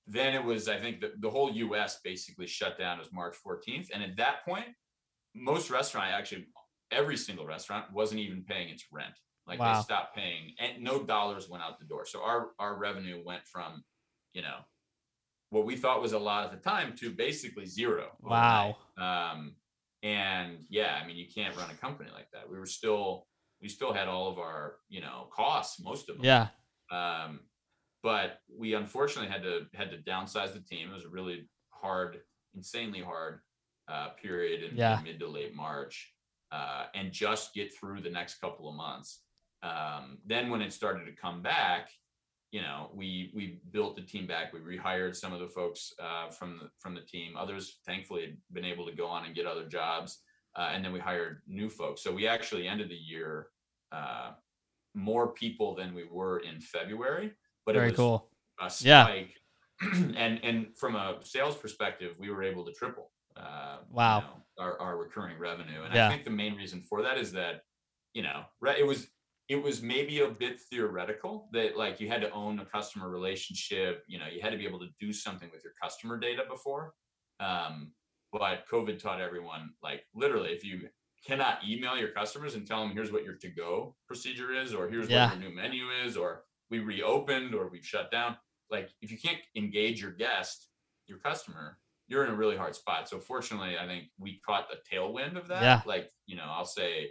then 0.07 0.33
it 0.33 0.43
was, 0.43 0.67
I 0.67 0.79
think, 0.79 1.01
the, 1.01 1.11
the 1.19 1.29
whole 1.29 1.51
U.S. 1.51 1.99
basically 2.03 2.47
shut 2.47 2.79
down 2.79 2.99
as 2.99 3.13
March 3.13 3.35
14th, 3.45 3.89
and 3.93 4.01
at 4.01 4.17
that 4.17 4.43
point, 4.43 4.65
most 5.35 5.69
restaurant 5.69 6.11
actually 6.11 6.47
every 6.91 7.17
single 7.17 7.45
restaurant 7.45 7.85
wasn't 7.93 8.19
even 8.19 8.43
paying 8.43 8.69
its 8.69 8.85
rent. 8.91 9.13
Like 9.47 9.59
wow. 9.59 9.75
they 9.75 9.81
stopped 9.81 10.15
paying, 10.15 10.53
and 10.59 10.83
no 10.83 11.03
dollars 11.03 11.49
went 11.49 11.63
out 11.63 11.79
the 11.79 11.85
door. 11.85 12.05
So 12.05 12.23
our 12.23 12.51
our 12.59 12.77
revenue 12.77 13.21
went 13.25 13.41
from, 13.51 13.83
you 14.33 14.41
know, 14.41 14.57
what 15.49 15.65
we 15.65 15.75
thought 15.75 16.01
was 16.01 16.13
a 16.13 16.19
lot 16.19 16.45
at 16.45 16.51
the 16.51 16.69
time 16.69 16.93
to 16.97 17.09
basically 17.09 17.65
zero. 17.65 18.09
Wow. 18.21 18.77
Um, 18.97 19.55
and 20.03 20.59
yeah, 20.69 20.99
I 21.01 21.05
mean, 21.05 21.17
you 21.17 21.25
can't 21.33 21.55
run 21.57 21.69
a 21.69 21.75
company 21.75 22.09
like 22.13 22.27
that. 22.33 22.49
We 22.49 22.57
were 22.57 22.65
still 22.65 23.25
we 23.61 23.67
still 23.67 23.91
had 23.93 24.07
all 24.07 24.29
of 24.29 24.39
our 24.39 24.75
you 24.89 25.01
know 25.01 25.27
costs, 25.35 25.81
most 25.81 26.09
of 26.09 26.17
them. 26.17 26.25
Yeah. 26.25 26.47
Um, 26.91 27.41
but 28.01 28.39
we 28.57 28.73
unfortunately 28.73 29.31
had 29.31 29.43
to 29.43 29.65
had 29.73 29.91
to 29.91 29.97
downsize 29.97 30.53
the 30.53 30.61
team. 30.61 30.89
It 30.89 30.93
was 30.93 31.05
a 31.05 31.09
really 31.09 31.49
hard, 31.69 32.19
insanely 32.55 33.01
hard 33.01 33.39
uh, 33.89 34.09
period 34.21 34.71
in, 34.71 34.77
yeah. 34.77 34.99
mid 35.03 35.19
to 35.19 35.27
late 35.27 35.55
March, 35.55 36.13
uh, 36.51 36.85
and 36.95 37.11
just 37.11 37.53
get 37.53 37.75
through 37.75 38.01
the 38.01 38.09
next 38.09 38.39
couple 38.39 38.69
of 38.69 38.75
months. 38.75 39.23
Um, 39.61 40.19
then 40.25 40.49
when 40.49 40.61
it 40.61 40.71
started 40.71 41.05
to 41.05 41.21
come 41.21 41.41
back, 41.41 41.89
you 42.51 42.61
know, 42.61 42.89
we 42.93 43.31
we 43.35 43.59
built 43.71 43.95
the 43.95 44.01
team 44.01 44.25
back. 44.25 44.53
We 44.53 44.59
rehired 44.59 45.15
some 45.15 45.33
of 45.33 45.39
the 45.39 45.47
folks 45.47 45.93
uh, 46.01 46.29
from 46.31 46.57
the 46.57 46.69
from 46.79 46.95
the 46.95 47.01
team. 47.01 47.37
Others, 47.37 47.79
thankfully, 47.85 48.21
had 48.21 48.37
been 48.51 48.65
able 48.65 48.85
to 48.87 48.91
go 48.91 49.07
on 49.07 49.25
and 49.25 49.35
get 49.35 49.45
other 49.45 49.67
jobs, 49.67 50.19
uh, 50.57 50.69
and 50.73 50.83
then 50.83 50.91
we 50.91 50.99
hired 50.99 51.41
new 51.47 51.69
folks. 51.69 52.01
So 52.01 52.11
we 52.11 52.27
actually 52.27 52.67
ended 52.67 52.89
the 52.89 52.95
year 52.95 53.47
uh, 53.91 54.31
more 54.95 55.27
people 55.33 55.75
than 55.75 55.93
we 55.93 56.05
were 56.09 56.39
in 56.39 56.59
February. 56.59 57.31
But 57.65 57.75
very 57.75 57.87
it 57.87 57.91
was 57.91 57.97
cool. 57.97 58.29
A 58.59 58.69
spike. 58.69 59.35
Yeah. 59.81 59.89
and 59.93 60.43
and 60.43 60.67
from 60.75 60.95
a 60.95 61.19
sales 61.21 61.55
perspective, 61.55 62.15
we 62.19 62.31
were 62.31 62.43
able 62.43 62.65
to 62.65 62.71
triple. 62.71 63.11
Uh, 63.37 63.77
wow. 63.91 64.17
You 64.17 64.23
know, 64.23 64.29
our 64.57 64.81
our 64.81 64.97
recurring 64.97 65.37
revenue, 65.37 65.83
and 65.83 65.93
yeah. 65.93 66.07
I 66.07 66.09
think 66.09 66.23
the 66.25 66.31
main 66.31 66.55
reason 66.55 66.81
for 66.81 67.03
that 67.03 67.17
is 67.17 67.31
that 67.33 67.61
you 68.13 68.23
know 68.23 68.43
it 68.77 68.85
was 68.85 69.07
it 69.49 69.61
was 69.61 69.81
maybe 69.81 70.21
a 70.21 70.29
bit 70.29 70.59
theoretical 70.59 71.49
that 71.51 71.75
like 71.75 71.99
you 71.99 72.07
had 72.07 72.21
to 72.21 72.31
own 72.31 72.59
a 72.59 72.65
customer 72.65 73.09
relationship 73.09 74.03
you 74.07 74.19
know 74.19 74.25
you 74.31 74.41
had 74.41 74.51
to 74.51 74.57
be 74.57 74.65
able 74.65 74.79
to 74.79 74.87
do 74.99 75.11
something 75.11 75.49
with 75.51 75.63
your 75.63 75.73
customer 75.81 76.17
data 76.17 76.43
before 76.49 76.93
um, 77.39 77.91
but 78.31 78.63
covid 78.71 79.01
taught 79.01 79.19
everyone 79.19 79.71
like 79.83 80.03
literally 80.13 80.51
if 80.51 80.63
you 80.63 80.87
cannot 81.25 81.59
email 81.67 81.97
your 81.97 82.09
customers 82.09 82.55
and 82.55 82.65
tell 82.65 82.81
them 82.81 82.91
here's 82.93 83.11
what 83.11 83.25
your 83.25 83.35
to 83.35 83.49
go 83.49 83.95
procedure 84.07 84.53
is 84.53 84.73
or 84.73 84.87
here's 84.87 85.09
yeah. 85.09 85.29
what 85.29 85.39
your 85.39 85.49
new 85.49 85.55
menu 85.55 85.85
is 86.05 86.15
or 86.15 86.43
we 86.69 86.79
reopened 86.79 87.53
or 87.53 87.67
we've 87.67 87.85
shut 87.85 88.09
down 88.11 88.37
like 88.69 88.89
if 89.01 89.11
you 89.11 89.17
can't 89.17 89.39
engage 89.57 90.01
your 90.01 90.11
guest 90.11 90.67
your 91.07 91.17
customer 91.17 91.77
you're 92.07 92.23
in 92.23 92.31
a 92.31 92.35
really 92.35 92.55
hard 92.55 92.73
spot 92.73 93.09
so 93.09 93.19
fortunately 93.19 93.77
i 93.77 93.85
think 93.85 94.05
we 94.17 94.39
caught 94.45 94.67
the 94.69 94.77
tailwind 94.89 95.35
of 95.35 95.47
that 95.47 95.61
yeah. 95.61 95.81
like 95.85 96.09
you 96.25 96.37
know 96.37 96.45
i'll 96.47 96.65
say 96.65 97.09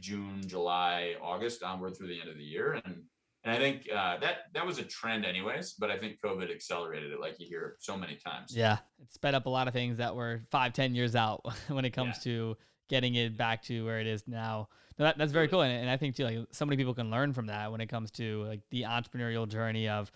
June, 0.00 0.42
July, 0.46 1.14
August 1.22 1.62
onward 1.62 1.96
through 1.96 2.08
the 2.08 2.20
end 2.20 2.30
of 2.30 2.36
the 2.36 2.44
year. 2.44 2.80
And 2.84 3.02
and 3.44 3.52
I 3.52 3.58
think 3.58 3.86
uh, 3.94 4.16
that 4.18 4.36
that 4.54 4.64
was 4.64 4.78
a 4.78 4.84
trend 4.84 5.26
anyways, 5.26 5.74
but 5.74 5.90
I 5.90 5.98
think 5.98 6.18
COVID 6.24 6.50
accelerated 6.50 7.12
it 7.12 7.20
like 7.20 7.38
you 7.38 7.46
hear 7.46 7.76
so 7.78 7.96
many 7.96 8.16
times. 8.16 8.56
Yeah. 8.56 8.78
It 9.02 9.12
sped 9.12 9.34
up 9.34 9.44
a 9.44 9.50
lot 9.50 9.68
of 9.68 9.74
things 9.74 9.98
that 9.98 10.16
were 10.16 10.42
five, 10.50 10.72
ten 10.72 10.94
years 10.94 11.14
out 11.14 11.42
when 11.68 11.84
it 11.84 11.90
comes 11.90 12.16
yeah. 12.18 12.32
to 12.32 12.56
getting 12.88 13.14
it 13.14 13.36
back 13.36 13.62
to 13.64 13.84
where 13.84 14.00
it 14.00 14.06
is 14.06 14.24
now. 14.26 14.68
No, 14.98 15.04
that, 15.06 15.18
that's 15.18 15.32
very 15.32 15.48
cool. 15.48 15.62
And, 15.62 15.72
and 15.72 15.90
I 15.90 15.96
think 15.96 16.16
too, 16.16 16.24
like 16.24 16.38
so 16.52 16.64
many 16.64 16.76
people 16.76 16.94
can 16.94 17.10
learn 17.10 17.32
from 17.32 17.46
that 17.46 17.70
when 17.70 17.80
it 17.80 17.88
comes 17.88 18.10
to 18.12 18.44
like 18.44 18.60
the 18.70 18.82
entrepreneurial 18.82 19.46
journey 19.46 19.88
of 19.88 20.10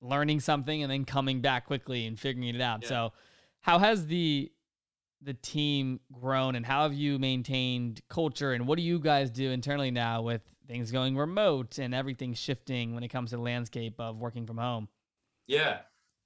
learning 0.00 0.40
something 0.40 0.82
and 0.82 0.90
then 0.90 1.04
coming 1.04 1.40
back 1.40 1.66
quickly 1.66 2.06
and 2.06 2.18
figuring 2.18 2.54
it 2.54 2.60
out. 2.60 2.82
Yeah. 2.82 2.88
So 2.88 3.12
how 3.60 3.78
has 3.78 4.06
the 4.06 4.50
the 5.22 5.34
team 5.34 6.00
grown 6.12 6.54
and 6.54 6.64
how 6.64 6.82
have 6.84 6.94
you 6.94 7.18
maintained 7.18 8.00
culture 8.08 8.52
and 8.52 8.66
what 8.66 8.76
do 8.76 8.82
you 8.82 8.98
guys 8.98 9.30
do 9.30 9.50
internally 9.50 9.90
now 9.90 10.22
with 10.22 10.42
things 10.66 10.90
going 10.90 11.16
remote 11.16 11.78
and 11.78 11.94
everything 11.94 12.32
shifting 12.32 12.94
when 12.94 13.02
it 13.02 13.08
comes 13.08 13.30
to 13.30 13.36
the 13.36 13.42
landscape 13.42 13.94
of 13.98 14.18
working 14.18 14.46
from 14.46 14.56
home? 14.56 14.88
Yeah. 15.46 15.80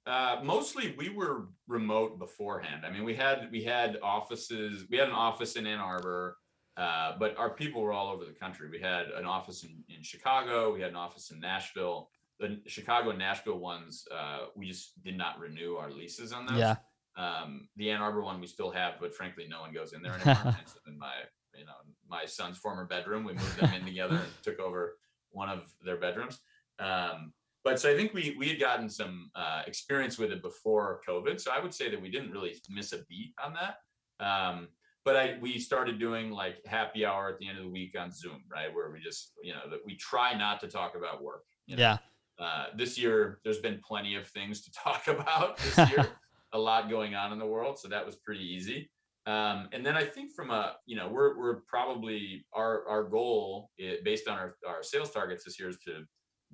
Uh, 0.05 0.39
mostly 0.43 0.95
we 0.97 1.09
were 1.09 1.47
remote 1.67 2.19
beforehand. 2.19 2.85
I 2.85 2.91
mean 2.91 3.03
we 3.03 3.15
had 3.15 3.49
we 3.51 3.63
had 3.63 3.97
offices 4.01 4.85
we 4.89 4.97
had 4.97 5.09
an 5.09 5.15
office 5.15 5.55
in 5.55 5.65
ann 5.67 5.79
arbor 5.79 6.37
uh, 6.77 7.13
but 7.17 7.37
our 7.37 7.49
people 7.49 7.81
were 7.81 7.93
all 7.93 8.09
over 8.09 8.25
the 8.25 8.33
country. 8.33 8.69
We 8.69 8.79
had 8.79 9.07
an 9.07 9.25
office 9.25 9.63
in, 9.63 9.83
in 9.89 10.03
chicago 10.03 10.73
we 10.73 10.81
had 10.81 10.91
an 10.91 10.95
office 10.95 11.31
in 11.31 11.39
nashville. 11.39 12.09
The 12.39 12.61
chicago 12.67 13.09
and 13.09 13.19
nashville 13.19 13.59
ones 13.59 14.05
uh, 14.15 14.45
we 14.55 14.67
just 14.67 15.03
did 15.03 15.17
not 15.17 15.39
renew 15.39 15.75
our 15.75 15.91
leases 15.91 16.31
on 16.31 16.45
those. 16.45 16.59
Yeah 16.59 16.75
um, 17.17 17.67
the 17.77 17.91
Ann 17.91 18.01
Arbor 18.01 18.21
one 18.21 18.41
we 18.41 18.47
still 18.47 18.71
have, 18.71 18.95
but 18.99 19.13
frankly, 19.15 19.47
no 19.49 19.61
one 19.61 19.73
goes 19.73 19.93
in 19.93 20.01
there 20.01 20.13
anymore. 20.13 20.55
it's 20.61 20.77
in 20.87 20.97
my, 20.97 21.13
you 21.57 21.65
know, 21.65 21.73
my 22.09 22.25
son's 22.25 22.57
former 22.57 22.85
bedroom. 22.85 23.23
We 23.23 23.33
moved 23.33 23.59
them 23.59 23.73
in 23.73 23.85
together 23.85 24.15
and 24.15 24.43
took 24.43 24.59
over 24.59 24.97
one 25.31 25.49
of 25.49 25.73
their 25.83 25.97
bedrooms. 25.97 26.39
Um, 26.79 27.33
but 27.63 27.79
so 27.79 27.91
I 27.91 27.95
think 27.95 28.13
we 28.13 28.35
we 28.37 28.49
had 28.49 28.59
gotten 28.59 28.89
some 28.89 29.31
uh, 29.35 29.63
experience 29.65 30.17
with 30.17 30.31
it 30.31 30.41
before 30.41 31.01
COVID. 31.07 31.39
So 31.39 31.51
I 31.51 31.59
would 31.59 31.73
say 31.73 31.89
that 31.89 31.99
we 31.99 32.09
didn't 32.09 32.31
really 32.31 32.55
miss 32.69 32.93
a 32.93 32.99
beat 33.09 33.33
on 33.43 33.53
that. 33.53 33.77
Um, 34.23 34.67
but 35.03 35.15
I 35.15 35.37
we 35.41 35.57
started 35.59 35.99
doing 35.99 36.31
like 36.31 36.57
happy 36.65 37.05
hour 37.05 37.29
at 37.29 37.39
the 37.39 37.47
end 37.47 37.57
of 37.57 37.63
the 37.63 37.69
week 37.69 37.95
on 37.97 38.11
Zoom, 38.11 38.43
right, 38.51 38.73
where 38.73 38.91
we 38.91 38.99
just 38.99 39.31
you 39.41 39.53
know 39.53 39.69
that 39.71 39.79
we 39.85 39.95
try 39.95 40.37
not 40.37 40.59
to 40.61 40.67
talk 40.67 40.95
about 40.95 41.23
work. 41.23 41.43
You 41.65 41.77
know? 41.77 41.81
Yeah. 41.81 41.97
Uh, 42.37 42.65
this 42.75 42.97
year, 42.97 43.39
there's 43.45 43.59
been 43.59 43.79
plenty 43.87 44.15
of 44.15 44.27
things 44.27 44.61
to 44.61 44.71
talk 44.83 45.07
about 45.07 45.57
this 45.57 45.89
year 45.89 46.07
a 46.55 46.57
lot 46.57 46.89
going 46.89 47.15
on 47.15 47.33
in 47.33 47.39
the 47.39 47.45
world, 47.45 47.77
so 47.77 47.87
that 47.89 48.05
was 48.05 48.15
pretty 48.15 48.43
easy. 48.43 48.89
Um, 49.27 49.69
and 49.73 49.85
then 49.85 49.95
I 49.97 50.05
think 50.05 50.33
from 50.33 50.51
a, 50.51 50.75
you 50.85 50.95
know, 50.95 51.09
we're 51.09 51.37
we're 51.37 51.61
probably 51.67 52.45
our 52.53 52.87
our 52.87 53.03
goal 53.03 53.71
is, 53.77 53.99
based 54.03 54.27
on 54.27 54.37
our, 54.37 54.55
our 54.67 54.83
sales 54.83 55.11
targets 55.11 55.43
this 55.43 55.59
year 55.59 55.69
is 55.69 55.77
to 55.85 56.03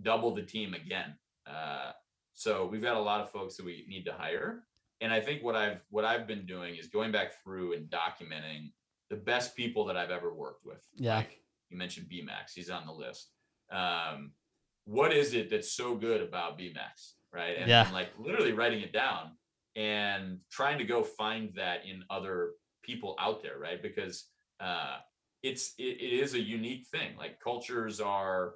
double 0.02 0.34
the 0.34 0.42
team 0.42 0.74
again. 0.74 1.16
Uh, 1.46 1.92
so 2.34 2.66
we've 2.66 2.82
got 2.82 2.96
a 2.96 3.02
lot 3.02 3.22
of 3.22 3.30
folks 3.30 3.58
that 3.58 3.66
we 3.66 3.86
need 3.88 4.06
to 4.06 4.14
hire. 4.14 4.64
And 5.02 5.12
I 5.12 5.20
think 5.20 5.44
what 5.44 5.56
I've 5.56 5.84
what 5.90 6.06
I've 6.06 6.28
been 6.28 6.46
doing 6.46 6.76
is 6.76 6.88
going 6.88 7.12
back 7.12 7.34
through 7.44 7.74
and 7.74 7.90
documenting 7.90 8.72
the 9.10 9.18
best 9.18 9.56
people 9.56 9.86
that 9.86 9.98
I've 9.98 10.12
ever 10.12 10.34
worked 10.34 10.66
with. 10.66 10.82
Yeah. 10.96 11.18
Like 11.18 11.40
you 11.70 11.78
mentioned 11.78 12.08
BMax, 12.10 12.54
he's 12.56 12.70
on 12.70 12.86
the 12.86 12.94
list. 12.94 13.32
Um, 13.72 14.32
what 14.86 15.14
is 15.14 15.34
it 15.34 15.50
that's 15.50 15.74
so 15.74 15.96
good 15.96 16.22
about 16.22 16.58
BMax? 16.58 17.16
Right. 17.34 17.58
And, 17.58 17.70
yeah. 17.70 17.86
and 17.86 17.94
like 17.94 18.10
literally 18.18 18.54
writing 18.54 18.82
it 18.82 18.94
down 18.94 19.32
and 19.76 20.40
trying 20.52 20.78
to 20.78 20.84
go 20.84 21.04
find 21.04 21.52
that 21.56 21.86
in 21.86 22.04
other 22.10 22.52
people 22.84 23.16
out 23.20 23.42
there, 23.42 23.58
right? 23.60 23.82
Because 23.82 24.28
uh, 24.60 24.98
it's 25.44 25.74
it, 25.78 26.02
it 26.02 26.14
is 26.20 26.34
a 26.34 26.42
unique 26.42 26.88
thing. 26.92 27.16
Like 27.18 27.40
cultures 27.44 28.00
are 28.00 28.54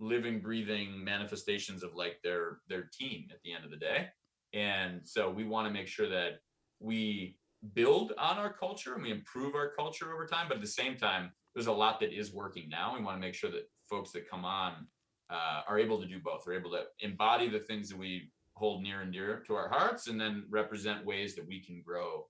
living, 0.00 0.40
breathing 0.40 1.02
manifestations 1.02 1.82
of 1.82 1.94
like 1.94 2.16
their 2.22 2.58
their 2.68 2.88
team 2.98 3.26
at 3.30 3.38
the 3.44 3.52
end 3.52 3.64
of 3.64 3.70
the 3.70 3.76
day, 3.76 4.08
and 4.52 5.00
so 5.04 5.30
we 5.30 5.44
want 5.44 5.66
to 5.66 5.72
make 5.72 5.88
sure 5.88 6.08
that 6.08 6.40
we 6.80 7.36
build 7.74 8.12
on 8.18 8.38
our 8.38 8.52
culture 8.52 8.94
and 8.94 9.02
we 9.02 9.10
improve 9.10 9.54
our 9.54 9.72
culture 9.76 10.12
over 10.12 10.26
time. 10.26 10.46
But 10.48 10.58
at 10.58 10.62
the 10.62 10.68
same 10.68 10.96
time, 10.96 11.32
there's 11.54 11.66
a 11.66 11.72
lot 11.72 11.98
that 12.00 12.16
is 12.16 12.32
working 12.32 12.68
now. 12.68 12.94
We 12.96 13.02
want 13.02 13.16
to 13.16 13.20
make 13.20 13.34
sure 13.34 13.50
that 13.50 13.68
folks 13.90 14.12
that 14.12 14.30
come 14.30 14.44
on 14.44 14.86
uh, 15.30 15.62
are 15.68 15.78
able 15.78 16.00
to 16.00 16.06
do 16.06 16.20
both. 16.22 16.42
They're 16.44 16.58
able 16.58 16.70
to 16.70 16.84
embody 17.00 17.48
the 17.48 17.58
things 17.58 17.88
that 17.88 17.98
we 17.98 18.30
hold 18.58 18.82
near 18.82 19.00
and 19.00 19.12
dear 19.12 19.42
to 19.46 19.54
our 19.54 19.68
hearts, 19.68 20.08
and 20.08 20.20
then 20.20 20.44
represent 20.50 21.06
ways 21.06 21.34
that 21.36 21.46
we 21.46 21.60
can 21.62 21.82
grow. 21.84 22.26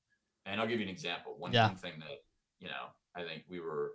And 0.46 0.60
I'll 0.60 0.66
give 0.66 0.80
you 0.80 0.86
an 0.86 0.92
example. 0.92 1.34
One, 1.38 1.52
yeah. 1.52 1.66
one 1.66 1.76
thing 1.76 1.94
that 1.98 2.18
you 2.60 2.68
know, 2.68 2.86
I 3.16 3.22
think 3.22 3.44
we 3.48 3.60
were, 3.60 3.92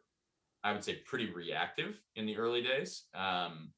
I 0.63 0.71
would 0.71 0.83
say, 0.83 0.95
pretty 1.05 1.31
reactive 1.31 1.99
in 2.15 2.25
the 2.25 2.37
early 2.37 2.61
days. 2.61 3.05
Um, 3.13 3.71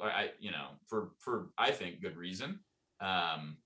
I, 0.00 0.30
you 0.40 0.50
know, 0.50 0.68
for 0.88 1.10
for 1.18 1.50
I 1.58 1.70
think 1.70 2.00
good 2.00 2.16
reason. 2.16 2.60
Um, 3.00 3.58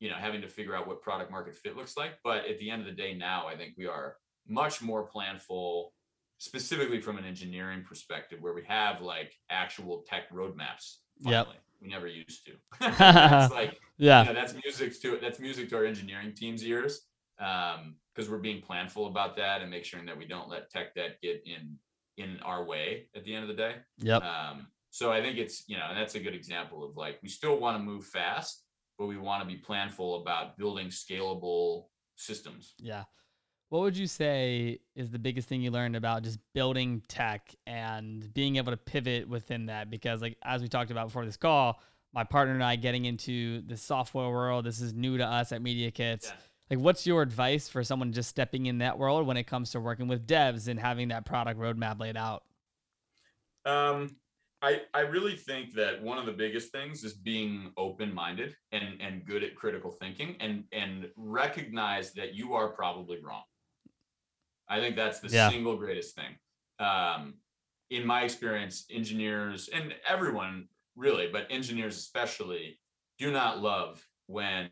you 0.00 0.10
know, 0.10 0.16
having 0.16 0.42
to 0.42 0.48
figure 0.48 0.74
out 0.74 0.86
what 0.86 1.02
product 1.02 1.30
market 1.30 1.56
fit 1.56 1.76
looks 1.76 1.96
like. 1.96 2.12
But 2.22 2.46
at 2.46 2.58
the 2.58 2.70
end 2.70 2.82
of 2.82 2.86
the 2.86 2.92
day, 2.92 3.14
now 3.14 3.46
I 3.46 3.56
think 3.56 3.74
we 3.76 3.86
are 3.86 4.16
much 4.46 4.82
more 4.82 5.08
planful, 5.08 5.88
specifically 6.38 7.00
from 7.00 7.16
an 7.16 7.24
engineering 7.24 7.84
perspective, 7.86 8.38
where 8.40 8.54
we 8.54 8.64
have 8.64 9.00
like 9.00 9.32
actual 9.50 10.04
tech 10.06 10.30
roadmaps. 10.30 10.96
Yeah, 11.20 11.44
we 11.84 11.90
never 11.90 12.06
used 12.06 12.46
to. 12.46 12.52
that's 12.98 13.52
like 13.52 13.78
yeah, 13.98 14.22
you 14.22 14.28
know, 14.28 14.34
that's 14.34 14.54
music 14.64 15.00
to 15.02 15.18
that's 15.20 15.38
music 15.38 15.68
to 15.70 15.76
our 15.76 15.84
engineering 15.84 16.32
team's 16.34 16.64
ears 16.64 17.02
um, 17.38 17.96
because 18.14 18.30
we're 18.30 18.38
being 18.38 18.62
planful 18.62 19.08
about 19.08 19.36
that 19.36 19.60
and 19.60 19.70
make 19.70 19.84
sure 19.84 20.00
that 20.04 20.16
we 20.16 20.26
don't 20.26 20.48
let 20.48 20.70
tech 20.70 20.94
debt 20.94 21.18
get 21.22 21.42
in 21.46 21.76
in 22.16 22.38
our 22.44 22.64
way 22.64 23.06
at 23.14 23.24
the 23.24 23.34
end 23.34 23.42
of 23.42 23.48
the 23.48 23.54
day. 23.54 23.74
Yep. 23.98 24.22
Um, 24.22 24.66
so 24.90 25.12
I 25.12 25.20
think 25.20 25.38
it's 25.38 25.64
you 25.68 25.76
know, 25.76 25.86
and 25.88 25.98
that's 25.98 26.14
a 26.14 26.20
good 26.20 26.34
example 26.34 26.84
of 26.84 26.96
like 26.96 27.18
we 27.22 27.28
still 27.28 27.58
want 27.58 27.76
to 27.76 27.82
move 27.82 28.04
fast, 28.04 28.64
but 28.98 29.06
we 29.06 29.16
want 29.16 29.42
to 29.42 29.46
be 29.46 29.60
planful 29.60 30.20
about 30.20 30.56
building 30.56 30.88
scalable 30.88 31.84
systems. 32.16 32.74
Yeah. 32.78 33.04
What 33.70 33.80
would 33.80 33.96
you 33.96 34.06
say 34.06 34.78
is 34.94 35.10
the 35.10 35.18
biggest 35.18 35.48
thing 35.48 35.62
you 35.62 35.70
learned 35.70 35.96
about 35.96 36.22
just 36.22 36.38
building 36.52 37.02
tech 37.08 37.54
and 37.66 38.32
being 38.32 38.56
able 38.56 38.72
to 38.72 38.76
pivot 38.76 39.28
within 39.28 39.66
that? 39.66 39.90
Because 39.90 40.22
like 40.22 40.36
as 40.42 40.62
we 40.62 40.68
talked 40.68 40.90
about 40.90 41.08
before 41.08 41.24
this 41.24 41.36
call, 41.36 41.80
my 42.12 42.22
partner 42.22 42.54
and 42.54 42.62
I 42.62 42.76
getting 42.76 43.04
into 43.04 43.62
the 43.62 43.76
software 43.76 44.28
world, 44.28 44.64
this 44.64 44.80
is 44.80 44.94
new 44.94 45.18
to 45.18 45.24
us 45.24 45.50
at 45.50 45.60
Media 45.60 45.90
Kits. 45.90 46.28
Yeah 46.28 46.34
like 46.70 46.78
what's 46.78 47.06
your 47.06 47.22
advice 47.22 47.68
for 47.68 47.84
someone 47.84 48.12
just 48.12 48.28
stepping 48.28 48.66
in 48.66 48.78
that 48.78 48.98
world 48.98 49.26
when 49.26 49.36
it 49.36 49.44
comes 49.44 49.70
to 49.70 49.80
working 49.80 50.08
with 50.08 50.26
devs 50.26 50.68
and 50.68 50.78
having 50.78 51.08
that 51.08 51.24
product 51.24 51.58
roadmap 51.58 52.00
laid 52.00 52.16
out 52.16 52.44
um 53.66 54.16
i 54.62 54.80
i 54.92 55.00
really 55.00 55.36
think 55.36 55.74
that 55.74 56.02
one 56.02 56.18
of 56.18 56.26
the 56.26 56.32
biggest 56.32 56.72
things 56.72 57.04
is 57.04 57.14
being 57.14 57.72
open-minded 57.76 58.54
and 58.72 59.00
and 59.00 59.24
good 59.24 59.42
at 59.42 59.54
critical 59.54 59.90
thinking 59.90 60.36
and 60.40 60.64
and 60.72 61.08
recognize 61.16 62.12
that 62.12 62.34
you 62.34 62.54
are 62.54 62.68
probably 62.68 63.18
wrong 63.22 63.42
i 64.74 64.80
think 64.80 64.96
that's 64.96 65.20
the 65.20 65.28
yeah. 65.28 65.50
single 65.50 65.76
greatest 65.76 66.14
thing 66.14 66.34
um 66.78 67.34
in 67.90 68.06
my 68.06 68.22
experience 68.22 68.84
engineers 68.90 69.68
and 69.72 69.94
everyone 70.08 70.66
really 70.96 71.28
but 71.32 71.46
engineers 71.50 71.96
especially 71.96 72.78
do 73.18 73.30
not 73.30 73.60
love 73.60 74.06
when 74.26 74.70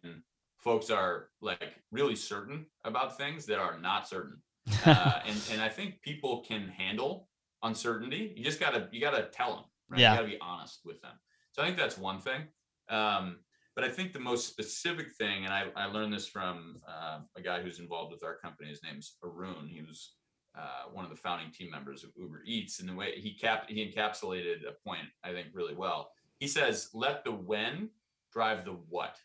folks 0.63 0.91
are 0.91 1.29
like 1.41 1.75
really 1.91 2.17
certain 2.17 2.67
about 2.85 3.19
things 3.19 3.47
that 3.47 3.59
are 3.59 3.79
not 3.79 4.09
certain. 4.09 4.39
Uh, 4.87 5.21
and, 5.27 5.37
and 5.53 5.61
I 5.61 5.69
think 5.69 6.01
people 6.03 6.45
can 6.47 6.69
handle 6.69 7.29
uncertainty. 7.65 8.33
You 8.37 8.45
just 8.45 8.61
gotta, 8.61 8.89
you 8.93 9.01
gotta 9.01 9.29
tell 9.33 9.55
them, 9.55 9.65
right? 9.91 10.01
Yeah. 10.01 10.13
You 10.13 10.19
gotta 10.19 10.29
be 10.29 10.39
honest 10.41 10.81
with 10.85 11.01
them. 11.03 11.13
So 11.51 11.63
I 11.63 11.67
think 11.67 11.77
that's 11.77 11.99
one 11.99 12.21
thing. 12.21 12.43
Um, 12.89 13.39
but 13.75 13.85
I 13.85 13.89
think 13.89 14.13
the 14.13 14.21
most 14.21 14.47
specific 14.47 15.13
thing, 15.13 15.45
and 15.45 15.53
I, 15.53 15.67
I 15.77 15.87
learned 15.87 16.13
this 16.13 16.27
from 16.27 16.81
uh, 16.87 17.21
a 17.37 17.43
guy 17.43 17.63
who's 17.63 17.79
involved 17.79 18.13
with 18.13 18.25
our 18.25 18.37
company. 18.37 18.69
His 18.69 18.83
name's 18.83 19.17
Arun. 19.25 19.69
He 19.69 19.83
was 19.83 20.15
uh, 20.59 20.91
one 20.93 21.05
of 21.05 21.11
the 21.11 21.17
founding 21.17 21.51
team 21.51 21.71
members 21.71 22.05
of 22.05 22.11
Uber 22.17 22.43
Eats, 22.47 22.81
and 22.81 22.89
the 22.89 22.95
way 22.95 23.13
he 23.17 23.35
cap 23.35 23.65
he 23.69 23.93
encapsulated 23.93 24.69
a 24.69 24.89
point 24.89 25.07
I 25.25 25.33
think 25.33 25.49
really 25.53 25.75
well. 25.75 26.11
He 26.39 26.49
says, 26.49 26.91
"Let 26.93 27.25
the 27.25 27.33
when 27.33 27.91
drive 28.33 28.65
the 28.65 28.77
what." 28.89 29.17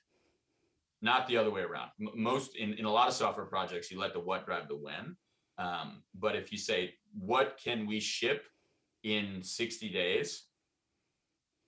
not 1.01 1.27
the 1.27 1.37
other 1.37 1.51
way 1.51 1.61
around. 1.61 1.89
M- 1.99 2.09
most 2.15 2.55
in, 2.55 2.73
in 2.73 2.85
a 2.85 2.91
lot 2.91 3.07
of 3.07 3.13
software 3.13 3.45
projects, 3.45 3.91
you 3.91 3.99
let 3.99 4.13
the 4.13 4.19
what 4.19 4.45
drive 4.45 4.67
the 4.67 4.75
when. 4.75 5.15
Um, 5.57 6.03
but 6.19 6.35
if 6.35 6.51
you 6.51 6.57
say, 6.57 6.93
what 7.17 7.59
can 7.63 7.87
we 7.87 7.99
ship 7.99 8.45
in 9.03 9.41
60 9.41 9.89
days? 9.89 10.43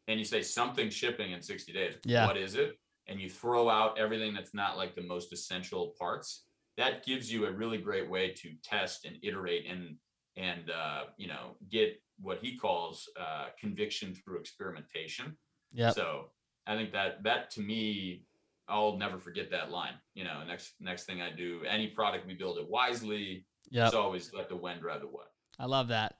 And 0.10 0.20
you 0.20 0.26
say 0.26 0.42
something 0.42 0.90
shipping 0.90 1.32
in 1.32 1.42
60 1.42 1.72
days, 1.72 1.94
yeah. 2.04 2.26
what 2.26 2.36
is 2.36 2.56
it? 2.56 2.78
And 3.08 3.22
you 3.22 3.30
throw 3.30 3.70
out 3.70 3.98
everything 3.98 4.34
that's 4.34 4.54
not 4.54 4.76
like 4.76 4.96
the 4.96 5.04
most 5.04 5.32
essential 5.32 5.94
parts. 5.98 6.46
That 6.78 7.06
gives 7.06 7.32
you 7.32 7.46
a 7.46 7.52
really 7.52 7.78
great 7.78 8.10
way 8.10 8.34
to 8.38 8.52
test 8.64 9.06
and 9.06 9.18
iterate 9.24 9.66
and 9.70 9.96
and 10.36 10.70
uh, 10.70 11.04
you 11.18 11.28
know 11.28 11.56
get 11.70 12.02
what 12.22 12.40
he 12.42 12.58
calls 12.58 13.08
uh, 13.20 13.48
conviction 13.60 14.14
through 14.14 14.40
experimentation. 14.40 15.38
Yeah. 15.72 15.92
So 15.92 16.32
I 16.66 16.76
think 16.76 16.92
that 16.94 17.24
that 17.24 17.52
to 17.52 17.62
me 17.62 18.26
I'll 18.70 18.98
never 18.98 19.18
forget 19.18 19.52
that 19.52 19.72
line. 19.72 19.96
You 20.14 20.24
know, 20.24 20.44
next 20.48 20.74
next 20.80 21.06
thing 21.06 21.22
I 21.22 21.32
do, 21.32 21.62
any 21.68 21.88
product 21.88 22.28
we 22.28 22.36
build 22.36 22.58
it 22.58 22.70
wisely. 22.70 23.46
Yeah. 23.70 23.88
It's 23.88 23.96
always 23.96 24.32
let 24.34 24.50
the 24.50 24.56
when 24.56 24.80
drive 24.80 25.02
the 25.02 25.08
what. 25.08 25.28
I 25.60 25.66
love 25.66 25.90
that. 25.90 26.16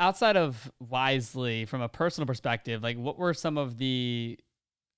Outside 0.00 0.36
of 0.36 0.72
wisely, 0.80 1.66
from 1.66 1.82
a 1.82 1.88
personal 1.88 2.26
perspective, 2.26 2.82
like 2.82 2.96
what 2.96 3.18
were 3.18 3.34
some 3.34 3.58
of 3.58 3.78
the 3.78 4.38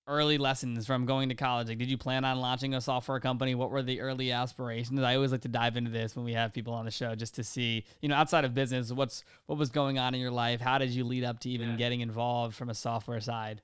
early 0.07 0.39
lessons 0.39 0.87
from 0.87 1.07
going 1.07 1.29
to 1.29 1.35
college? 1.35 1.69
Like, 1.69 1.79
did 1.79 1.91
you 1.91 1.99
plan 1.99 2.25
on 2.25 2.41
launching 2.41 2.75
a 2.75 2.81
software 2.81 3.21
company? 3.21 3.55
What 3.55 3.71
were 3.71 3.83
the 3.83 4.01
early 4.01 4.33
aspirations? 4.33 5.01
I 5.01 5.17
always 5.17 5.33
like 5.33 5.43
to 5.43 5.49
dive 5.49 5.77
into 5.77 5.91
this 5.91 6.17
when 6.17 6.25
we 6.25 6.33
have 6.33 6.53
people 6.53 6.75
on 6.75 6.85
the 6.85 6.91
show, 6.91 7.15
just 7.15 7.35
to 7.37 7.45
see, 7.45 7.85
you 8.01 8.09
know, 8.09 8.15
outside 8.15 8.45
of 8.45 8.55
business, 8.55 8.93
what's 8.93 9.25
what 9.47 9.59
was 9.59 9.71
going 9.71 9.99
on 9.99 10.15
in 10.15 10.21
your 10.21 10.31
life? 10.31 10.61
How 10.61 10.79
did 10.79 10.91
you 10.91 11.05
lead 11.05 11.25
up 11.25 11.41
to 11.41 11.51
even 11.51 11.71
yeah. 11.71 11.77
getting 11.77 12.01
involved 12.01 12.55
from 12.55 12.71
a 12.71 12.75
software 12.75 13.21
side? 13.21 13.61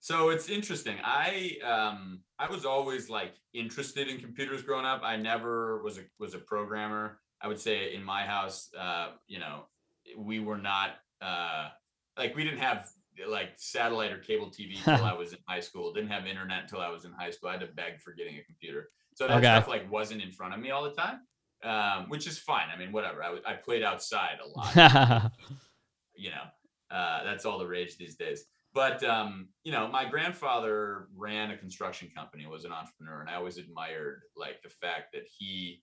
So 0.00 0.28
it's 0.28 0.48
interesting. 0.48 0.98
I 1.02 1.56
um 1.64 2.20
I 2.38 2.50
was 2.50 2.64
always 2.64 3.08
like 3.10 3.34
interested 3.54 4.08
in 4.08 4.18
computers 4.18 4.62
growing 4.62 4.86
up. 4.86 5.00
I 5.02 5.16
never 5.16 5.82
was 5.82 5.98
a 5.98 6.02
was 6.18 6.34
a 6.34 6.38
programmer. 6.38 7.18
I 7.40 7.48
would 7.48 7.60
say 7.60 7.94
in 7.94 8.02
my 8.02 8.24
house, 8.24 8.70
uh, 8.78 9.08
you 9.26 9.38
know, 9.38 9.66
we 10.16 10.40
were 10.40 10.58
not 10.58 10.96
uh 11.22 11.68
like 12.18 12.34
we 12.34 12.44
didn't 12.44 12.60
have 12.60 12.88
like 13.28 13.50
satellite 13.56 14.12
or 14.12 14.18
cable 14.18 14.46
TV 14.46 14.76
until 14.76 15.04
I 15.04 15.14
was 15.14 15.32
in 15.32 15.38
high 15.48 15.60
school. 15.60 15.92
Didn't 15.92 16.10
have 16.10 16.26
internet 16.26 16.62
until 16.62 16.80
I 16.80 16.88
was 16.88 17.04
in 17.04 17.12
high 17.12 17.30
school. 17.30 17.48
I 17.48 17.52
had 17.52 17.60
to 17.62 17.68
beg 17.68 18.00
for 18.00 18.12
getting 18.12 18.36
a 18.36 18.42
computer. 18.42 18.90
So 19.14 19.26
that 19.26 19.38
okay. 19.38 19.46
stuff 19.46 19.68
like 19.68 19.90
wasn't 19.90 20.22
in 20.22 20.30
front 20.30 20.52
of 20.52 20.60
me 20.60 20.70
all 20.70 20.84
the 20.84 20.92
time, 20.92 21.20
um, 21.64 22.10
which 22.10 22.26
is 22.26 22.38
fine. 22.38 22.66
I 22.74 22.78
mean, 22.78 22.92
whatever. 22.92 23.22
I, 23.22 23.38
I 23.46 23.54
played 23.54 23.82
outside 23.82 24.38
a 24.44 24.48
lot. 24.48 25.32
you 26.14 26.30
know, 26.30 26.94
uh, 26.94 27.24
that's 27.24 27.46
all 27.46 27.58
the 27.58 27.66
rage 27.66 27.96
these 27.96 28.16
days 28.16 28.44
but 28.76 29.02
um, 29.02 29.48
you 29.64 29.72
know, 29.72 29.88
my 29.88 30.04
grandfather 30.04 31.08
ran 31.16 31.50
a 31.50 31.56
construction 31.56 32.10
company, 32.14 32.46
was 32.46 32.66
an 32.66 32.72
entrepreneur, 32.72 33.22
and 33.22 33.30
I 33.30 33.36
always 33.36 33.56
admired 33.56 34.20
like 34.36 34.62
the 34.62 34.68
fact 34.68 35.14
that 35.14 35.22
he 35.38 35.82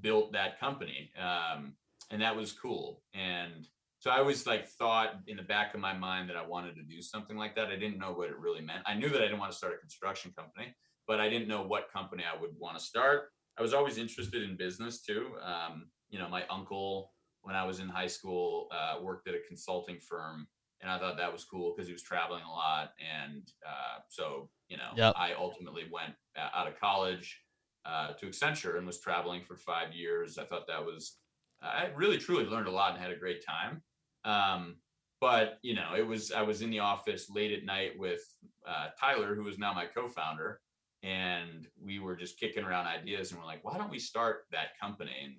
built 0.00 0.32
that 0.32 0.58
company, 0.58 1.12
um, 1.16 1.74
and 2.10 2.22
that 2.22 2.36
was 2.36 2.52
cool. 2.52 3.02
And 3.14 3.66
so 3.98 4.10
I 4.10 4.18
always 4.18 4.46
like 4.46 4.68
thought 4.68 5.14
in 5.26 5.36
the 5.36 5.42
back 5.42 5.74
of 5.74 5.80
my 5.80 5.92
mind 5.92 6.28
that 6.28 6.36
I 6.36 6.46
wanted 6.46 6.74
to 6.76 6.82
do 6.82 7.00
something 7.00 7.36
like 7.36 7.54
that. 7.56 7.68
I 7.68 7.76
didn't 7.76 7.98
know 7.98 8.12
what 8.12 8.28
it 8.28 8.38
really 8.38 8.60
meant. 8.60 8.82
I 8.86 8.94
knew 8.94 9.08
that 9.08 9.18
I 9.18 9.26
didn't 9.26 9.38
want 9.38 9.52
to 9.52 9.56
start 9.56 9.74
a 9.74 9.78
construction 9.78 10.32
company, 10.36 10.74
but 11.06 11.20
I 11.20 11.28
didn't 11.28 11.48
know 11.48 11.62
what 11.62 11.92
company 11.92 12.24
I 12.24 12.40
would 12.40 12.50
want 12.58 12.78
to 12.78 12.84
start. 12.84 13.30
I 13.58 13.62
was 13.62 13.74
always 13.74 13.98
interested 13.98 14.42
in 14.42 14.56
business 14.56 15.02
too. 15.02 15.32
Um, 15.44 15.86
you 16.10 16.18
know, 16.18 16.28
my 16.28 16.44
uncle, 16.50 17.12
when 17.42 17.54
I 17.54 17.64
was 17.64 17.80
in 17.80 17.88
high 17.88 18.06
school, 18.06 18.68
uh, 18.72 19.00
worked 19.02 19.28
at 19.28 19.34
a 19.34 19.40
consulting 19.48 19.98
firm 19.98 20.46
and 20.82 20.90
I 20.90 20.98
thought 20.98 21.16
that 21.16 21.32
was 21.32 21.44
cool 21.44 21.72
because 21.72 21.86
he 21.86 21.92
was 21.92 22.02
traveling 22.02 22.42
a 22.42 22.50
lot, 22.50 22.92
and 22.98 23.42
uh, 23.64 24.00
so 24.08 24.50
you 24.68 24.76
know, 24.76 24.90
yep. 24.96 25.14
I 25.16 25.32
ultimately 25.34 25.84
went 25.90 26.14
out 26.36 26.66
of 26.66 26.78
college 26.78 27.40
uh, 27.86 28.12
to 28.14 28.26
Accenture 28.26 28.76
and 28.76 28.86
was 28.86 29.00
traveling 29.00 29.42
for 29.42 29.56
five 29.56 29.92
years. 29.92 30.38
I 30.38 30.44
thought 30.44 30.66
that 30.66 30.84
was 30.84 31.18
I 31.62 31.90
really 31.94 32.18
truly 32.18 32.44
learned 32.44 32.68
a 32.68 32.70
lot 32.70 32.94
and 32.94 33.02
had 33.02 33.12
a 33.12 33.18
great 33.18 33.44
time. 33.44 33.82
Um, 34.24 34.76
but 35.20 35.58
you 35.62 35.74
know, 35.74 35.94
it 35.96 36.06
was 36.06 36.32
I 36.32 36.42
was 36.42 36.62
in 36.62 36.70
the 36.70 36.80
office 36.80 37.30
late 37.30 37.52
at 37.52 37.64
night 37.64 37.92
with 37.96 38.20
uh, 38.66 38.88
Tyler, 38.98 39.34
who 39.34 39.46
is 39.48 39.58
now 39.58 39.72
my 39.72 39.86
co-founder, 39.86 40.60
and 41.02 41.68
we 41.80 41.98
were 42.00 42.16
just 42.16 42.38
kicking 42.38 42.64
around 42.64 42.86
ideas, 42.86 43.30
and 43.30 43.40
we're 43.40 43.46
like, 43.46 43.64
why 43.64 43.78
don't 43.78 43.90
we 43.90 43.98
start 43.98 44.44
that 44.50 44.78
company? 44.80 45.12
And 45.24 45.34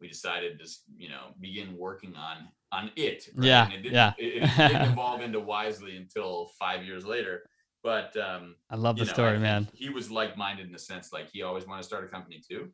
we 0.00 0.08
decided 0.08 0.60
to 0.60 0.70
you 0.96 1.08
know 1.08 1.34
begin 1.40 1.76
working 1.76 2.14
on 2.14 2.48
on 2.70 2.90
it 2.94 3.26
right? 3.34 3.46
yeah 3.46 3.70
it 3.70 3.84
yeah 3.86 4.12
it, 4.16 4.44
it 4.44 4.56
didn't 4.56 4.92
evolve 4.92 5.20
into 5.22 5.40
wisely 5.40 5.96
until 5.96 6.52
five 6.56 6.84
years 6.84 7.04
later 7.04 7.42
but 7.82 8.16
um, 8.16 8.56
I 8.70 8.76
love 8.76 8.96
the 8.96 9.04
know, 9.04 9.12
story, 9.12 9.38
man. 9.38 9.68
He 9.72 9.88
was 9.88 10.10
like-minded 10.10 10.66
in 10.66 10.72
the 10.72 10.78
sense 10.78 11.12
like 11.12 11.30
he 11.32 11.42
always 11.42 11.66
wanted 11.66 11.82
to 11.82 11.86
start 11.86 12.04
a 12.04 12.08
company 12.08 12.42
too. 12.46 12.68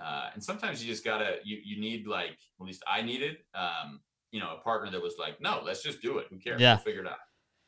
Uh, 0.00 0.30
and 0.34 0.42
sometimes 0.42 0.82
you 0.82 0.90
just 0.90 1.04
gotta 1.04 1.36
you 1.44 1.58
you 1.64 1.80
need 1.80 2.06
like 2.06 2.38
at 2.60 2.66
least 2.66 2.82
I 2.86 3.02
needed 3.02 3.38
um, 3.54 4.00
you 4.30 4.40
know 4.40 4.56
a 4.58 4.62
partner 4.62 4.90
that 4.90 5.02
was 5.02 5.16
like 5.18 5.40
no 5.40 5.60
let's 5.64 5.82
just 5.82 6.00
do 6.00 6.18
it. 6.18 6.26
Who 6.30 6.38
cares? 6.38 6.60
Yeah. 6.60 6.74
we'll 6.74 6.84
figure 6.84 7.02
it 7.02 7.06
out. 7.08 7.18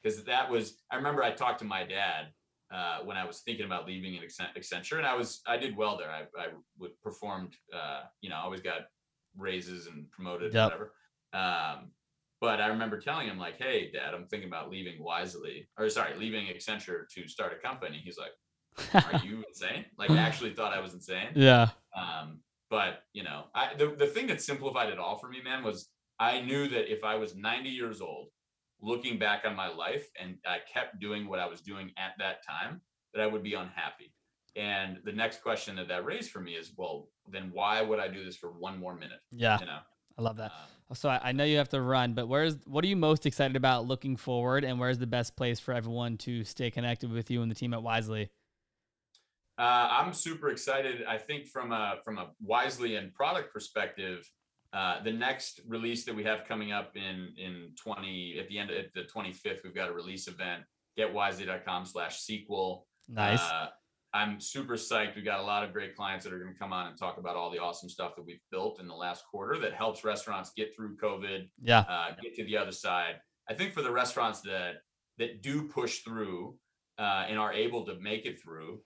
Because 0.03 0.25
that 0.25 0.51
was 0.51 0.83
I 0.91 0.97
remember 0.97 1.23
I 1.23 1.31
talked 1.33 1.59
to 1.61 1.65
my 1.65 1.85
dad 1.85 2.29
uh, 2.73 2.99
when 3.05 3.17
I 3.17 3.25
was 3.27 3.41
thinking 3.41 3.67
about 3.67 3.87
leaving 3.87 4.19
Accenture 4.59 4.97
and 4.99 5.07
I 5.07 5.15
was 5.15 5.43
I 5.47 5.57
did 5.59 5.77
well 5.77 5.99
there. 5.99 6.11
I 6.11 6.23
I 6.41 6.49
would 6.79 6.99
performed 7.03 7.55
uh, 7.75 8.03
you 8.21 8.31
know 8.31 8.37
I 8.37 8.41
always 8.41 8.61
got 8.61 8.83
raises 9.37 9.87
and 9.87 10.11
promoted 10.11 10.55
Yep. 10.55 10.65
whatever. 10.65 10.93
Um, 11.35 11.91
but 12.41 12.61
I 12.61 12.69
remember 12.69 12.99
telling 13.01 13.27
him 13.29 13.39
like 13.39 13.59
hey 13.59 13.91
dad 13.93 14.15
I'm 14.15 14.27
thinking 14.27 14.49
about 14.49 14.71
leaving 14.71 15.03
Wisely 15.03 15.69
or 15.79 15.91
sorry 15.91 16.17
leaving 16.19 16.47
Accenture 16.47 17.07
to 17.15 17.29
start 17.29 17.53
a 17.53 17.67
company. 17.67 18.01
He's 18.03 18.19
like 18.19 18.33
are 18.95 19.21
you 19.25 19.45
insane? 19.47 19.85
Like 19.99 20.11
I 20.11 20.19
actually 20.19 20.55
thought 20.55 20.73
I 20.73 20.81
was 20.81 20.95
insane. 20.95 21.29
Yeah. 21.35 21.69
Um, 21.97 22.41
but 22.71 23.03
you 23.13 23.23
know, 23.23 23.45
I 23.55 23.75
the, 23.75 23.95
the 23.99 24.07
thing 24.07 24.27
that 24.29 24.43
simplified 24.43 24.91
it 24.91 24.99
all 24.99 25.19
for 25.19 25.29
me, 25.29 25.39
man, 25.43 25.63
was 25.63 25.89
I 26.19 26.41
knew 26.41 26.69
that 26.69 26.93
if 26.93 27.05
I 27.05 27.17
was 27.17 27.35
90 27.35 27.69
years 27.69 28.01
old, 28.01 28.29
looking 28.81 29.19
back 29.19 29.43
on 29.45 29.57
my 29.57 29.69
life 29.69 30.07
and 30.21 30.37
I 30.47 30.59
kept 30.73 31.01
doing 31.01 31.29
what 31.29 31.39
I 31.39 31.47
was 31.47 31.61
doing 31.61 31.91
at 31.97 32.13
that 32.19 32.39
time, 32.49 32.81
that 33.13 33.23
I 33.23 33.27
would 33.27 33.43
be 33.43 33.55
unhappy. 33.55 34.13
And 34.57 34.99
the 35.05 35.13
next 35.13 35.43
question 35.43 35.77
that 35.77 35.89
that 35.89 36.05
raised 36.05 36.31
for 36.31 36.41
me 36.41 36.53
is, 36.53 36.73
well, 36.77 37.09
then 37.29 37.51
why 37.53 37.83
would 37.83 37.99
I 37.99 38.09
do 38.09 38.25
this 38.25 38.37
for 38.37 38.51
one 38.51 38.79
more 38.79 38.95
minute? 38.95 39.19
Yeah. 39.33 39.59
You 39.59 39.67
know, 39.67 39.79
I 40.19 40.23
love 40.23 40.37
that. 40.37 40.53
Um, 40.53 40.97
So 40.97 41.09
I, 41.09 41.21
I 41.25 41.33
know 41.33 41.45
you 41.45 41.57
have 41.57 41.71
to 41.71 41.81
run, 41.81 42.15
but 42.15 42.29
where's 42.29 42.57
what 42.67 42.85
are 42.85 42.89
you 42.89 42.97
most 42.97 43.27
excited 43.27 43.57
about 43.57 43.87
looking 43.87 44.17
forward, 44.17 44.65
and 44.65 44.79
where's 44.79 44.99
the 44.99 45.07
best 45.07 45.35
place 45.35 45.59
for 45.59 45.75
everyone 45.75 46.19
to 46.19 46.45
stay 46.45 46.71
connected 46.71 47.11
with 47.11 47.31
you 47.31 47.43
and 47.43 47.51
the 47.51 47.55
team 47.55 47.75
at 47.75 47.83
Wisely? 47.83 48.31
Uh, 49.59 49.89
I'm 49.91 50.13
super 50.13 50.49
excited. 50.49 51.05
I 51.09 51.19
think 51.19 51.49
from 51.49 51.73
a 51.73 51.97
from 52.05 52.19
a 52.19 52.31
wisely 52.43 52.97
and 52.97 53.15
product 53.15 53.53
perspective, 53.53 54.29
uh, 54.73 55.03
the 55.03 55.13
next 55.13 55.61
release 55.69 56.05
that 56.05 56.15
we 56.15 56.25
have 56.25 56.45
coming 56.45 56.73
up 56.73 56.97
in 56.97 57.33
in 57.37 57.71
20 57.83 58.39
at 58.41 58.49
the 58.49 58.59
end 58.59 58.71
of 58.71 58.87
the 58.95 59.03
25th, 59.03 59.63
we've 59.63 59.75
got 59.75 59.89
a 59.89 59.93
release 59.93 60.27
event. 60.27 60.63
Getwisely.com 60.99 61.87
slash 61.87 62.21
sequel. 62.21 62.87
Nice. 63.09 63.41
Uh, 63.41 63.67
I'm 64.13 64.41
super 64.41 64.75
psyched. 64.75 65.17
We've 65.17 65.25
got 65.25 65.41
a 65.41 65.43
lot 65.43 65.65
of 65.65 65.73
great 65.73 65.97
clients 65.97 66.25
that 66.25 66.33
are 66.33 66.39
going 66.39 66.53
to 66.53 66.59
come 66.59 66.73
on 66.73 66.87
and 66.87 66.97
talk 66.97 67.19
about 67.19 67.35
all 67.35 67.51
the 67.51 67.59
awesome 67.59 67.89
stuff 67.89 68.15
that 68.15 68.25
we've 68.25 68.41
built 68.53 68.81
in 68.81 68.87
the 68.87 68.95
last 68.95 69.25
quarter 69.29 69.59
that 69.59 69.75
helps 69.75 70.05
restaurants 70.05 70.53
get 70.57 70.75
through 70.75 70.97
COVID 70.97 71.49
yeah. 71.61 71.81
uh, 71.81 72.11
get 72.23 72.35
to 72.37 72.45
the 72.45 72.57
other 72.57 72.71
side. 72.71 73.17
I 73.51 73.55
think 73.55 73.73
for 73.73 73.83
the 73.83 73.91
restaurants 73.91 74.41
that 74.43 74.77
that 75.19 75.43
do 75.43 75.69
push 75.69 76.01
through 76.01 76.57
uh, 76.99 77.27
and 77.29 77.39
are 77.39 77.53
able 77.53 77.85
to 77.87 77.99
make 78.01 78.25
it 78.25 78.41
through, 78.41 78.81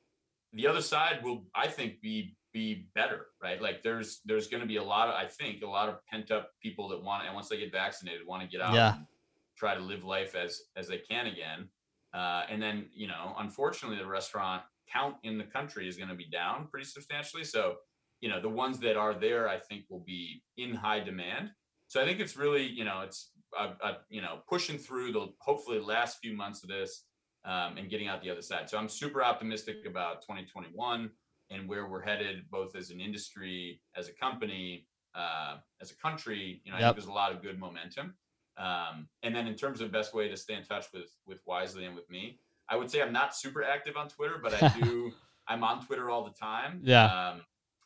the 0.52 0.66
other 0.66 0.80
side 0.80 1.20
will, 1.22 1.44
I 1.54 1.68
think, 1.68 2.00
be 2.00 2.37
be 2.52 2.88
better, 2.94 3.26
right? 3.42 3.61
Like 3.61 3.82
there's 3.82 4.20
there's 4.24 4.48
going 4.48 4.62
to 4.62 4.66
be 4.66 4.76
a 4.76 4.82
lot 4.82 5.08
of, 5.08 5.14
I 5.14 5.26
think, 5.26 5.62
a 5.62 5.66
lot 5.68 5.88
of 5.88 5.96
pent 6.06 6.30
up 6.30 6.50
people 6.62 6.88
that 6.88 7.02
want, 7.02 7.26
and 7.26 7.34
once 7.34 7.48
they 7.48 7.58
get 7.58 7.72
vaccinated, 7.72 8.26
want 8.26 8.42
to 8.42 8.48
get 8.48 8.61
out 8.61 8.74
Yeah. 8.74 8.94
and 8.94 9.06
try 9.56 9.74
to 9.74 9.80
live 9.80 10.04
life 10.04 10.34
as 10.34 10.62
as 10.76 10.88
they 10.88 10.98
can 10.98 11.26
again. 11.26 11.68
Uh, 12.14 12.44
and 12.48 12.62
then, 12.62 12.87
you 12.94 13.06
know, 13.06 13.34
unfortunately, 13.38 13.98
the 13.98 14.06
restaurant 14.06 14.62
count 14.90 15.16
in 15.24 15.37
the 15.37 15.44
country 15.44 15.87
is 15.87 15.96
going 15.98 16.08
to 16.08 16.14
be 16.14 16.24
down 16.30 16.66
pretty 16.68 16.87
substantially. 16.87 17.44
So, 17.44 17.76
you 18.22 18.30
know, 18.30 18.40
the 18.40 18.48
ones 18.48 18.78
that 18.80 18.96
are 18.96 19.12
there, 19.12 19.46
I 19.46 19.58
think, 19.58 19.84
will 19.90 20.00
be 20.06 20.42
in 20.56 20.74
high 20.74 21.00
demand. 21.00 21.50
So 21.87 22.00
I 22.00 22.06
think 22.06 22.18
it's 22.18 22.37
really, 22.37 22.66
you 22.66 22.84
know, 22.84 23.02
it's 23.02 23.32
uh, 23.58 23.72
uh, 23.82 23.94
you 24.08 24.20
know 24.22 24.40
pushing 24.48 24.78
through 24.78 25.12
the 25.12 25.26
hopefully 25.40 25.80
last 25.80 26.18
few 26.22 26.34
months 26.37 26.62
of 26.62 26.68
this 26.68 27.04
um, 27.44 27.79
and 27.79 27.88
getting 27.88 28.09
out 28.09 28.22
the 28.22 28.31
other 28.31 28.42
side. 28.42 28.68
So 28.68 28.79
I'm 28.79 28.88
super 28.88 29.22
optimistic 29.22 29.79
about 29.87 30.22
2021 30.22 31.11
and 31.51 31.68
where 31.68 31.87
we're 31.87 32.03
headed, 32.03 32.44
both 32.51 32.77
as 32.77 32.90
an 32.90 33.01
industry, 33.01 33.81
as 33.96 34.09
a 34.09 34.12
company, 34.12 34.87
uh, 35.14 35.57
as 35.81 35.90
a 35.90 35.96
country. 35.96 36.61
You 36.64 36.72
know, 36.72 36.79
I 36.79 36.81
think 36.83 36.96
there's 36.96 37.07
a 37.09 37.12
lot 37.12 37.33
of 37.33 37.42
good 37.42 37.59
momentum. 37.59 38.14
Um, 38.59 39.09
and 39.22 39.35
then 39.35 39.46
in 39.46 39.55
terms 39.55 39.81
of 39.81 39.92
best 39.92 40.12
way 40.14 40.29
to 40.29 40.37
stay 40.37 40.55
in 40.55 40.64
touch 40.64 40.87
with 40.92 41.11
with 41.27 41.38
Wisely 41.46 41.85
and 41.85 41.94
with 41.94 42.11
me, 42.11 42.40
I 42.68 42.77
would 42.77 42.90
say 42.90 43.01
I'm 43.01 43.12
not 43.12 43.35
super 43.35 43.62
active 43.62 43.96
on 43.96 44.09
Twitter, 44.09 44.38
but 44.42 44.61
I 44.61 44.68
do. 44.81 45.12
I'm 45.48 45.64
on 45.64 45.85
Twitter 45.85 46.11
all 46.11 46.24
the 46.24 46.35
time. 46.38 46.81
Yeah. 46.83 47.05
Um, 47.05 47.42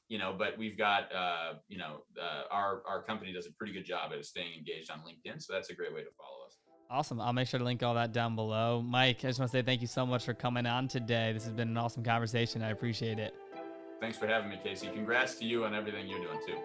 you 0.09 0.19
know, 0.19 0.35
but 0.37 0.59
we've 0.59 0.77
got 0.77 1.15
uh, 1.15 1.55
you 1.69 1.79
know 1.79 2.03
uh, 2.21 2.43
our 2.51 2.83
our 2.87 3.03
company 3.03 3.33
does 3.33 3.47
a 3.47 3.53
pretty 3.53 3.73
good 3.73 3.85
job 3.85 4.12
at 4.12 4.25
staying 4.25 4.59
engaged 4.59 4.91
on 4.91 4.99
LinkedIn, 5.01 5.41
so 5.41 5.53
that's 5.53 5.71
a 5.71 5.75
great 5.75 5.95
way 5.95 6.01
to 6.01 6.11
follow. 6.17 6.42
Awesome. 6.93 7.23
I'll 7.23 7.33
make 7.33 7.49
sure 7.49 7.57
to 7.57 7.65
link 7.65 7.83
all 7.83 7.95
that 7.95 8.13
down 8.13 8.37
below. 8.37 8.83
Mike, 8.87 9.25
I 9.25 9.29
just 9.29 9.41
want 9.41 9.51
to 9.51 9.57
say 9.57 9.63
thank 9.63 9.81
you 9.81 9.87
so 9.87 10.05
much 10.05 10.27
for 10.27 10.35
coming 10.35 10.67
on 10.67 10.89
today. 10.89 11.33
This 11.33 11.45
has 11.45 11.55
been 11.55 11.69
an 11.69 11.77
awesome 11.79 12.03
conversation. 12.05 12.63
I 12.63 12.69
appreciate 12.69 13.19
it. 13.19 13.35
Thanks 13.99 14.19
for 14.19 14.27
having 14.27 14.51
me, 14.51 14.61
Casey. 14.63 14.89
Congrats 14.89 15.37
to 15.37 15.47
you 15.47 15.65
on 15.65 15.75
everything 15.75 16.07
you're 16.07 16.21
doing 16.21 16.39
too. 16.47 16.59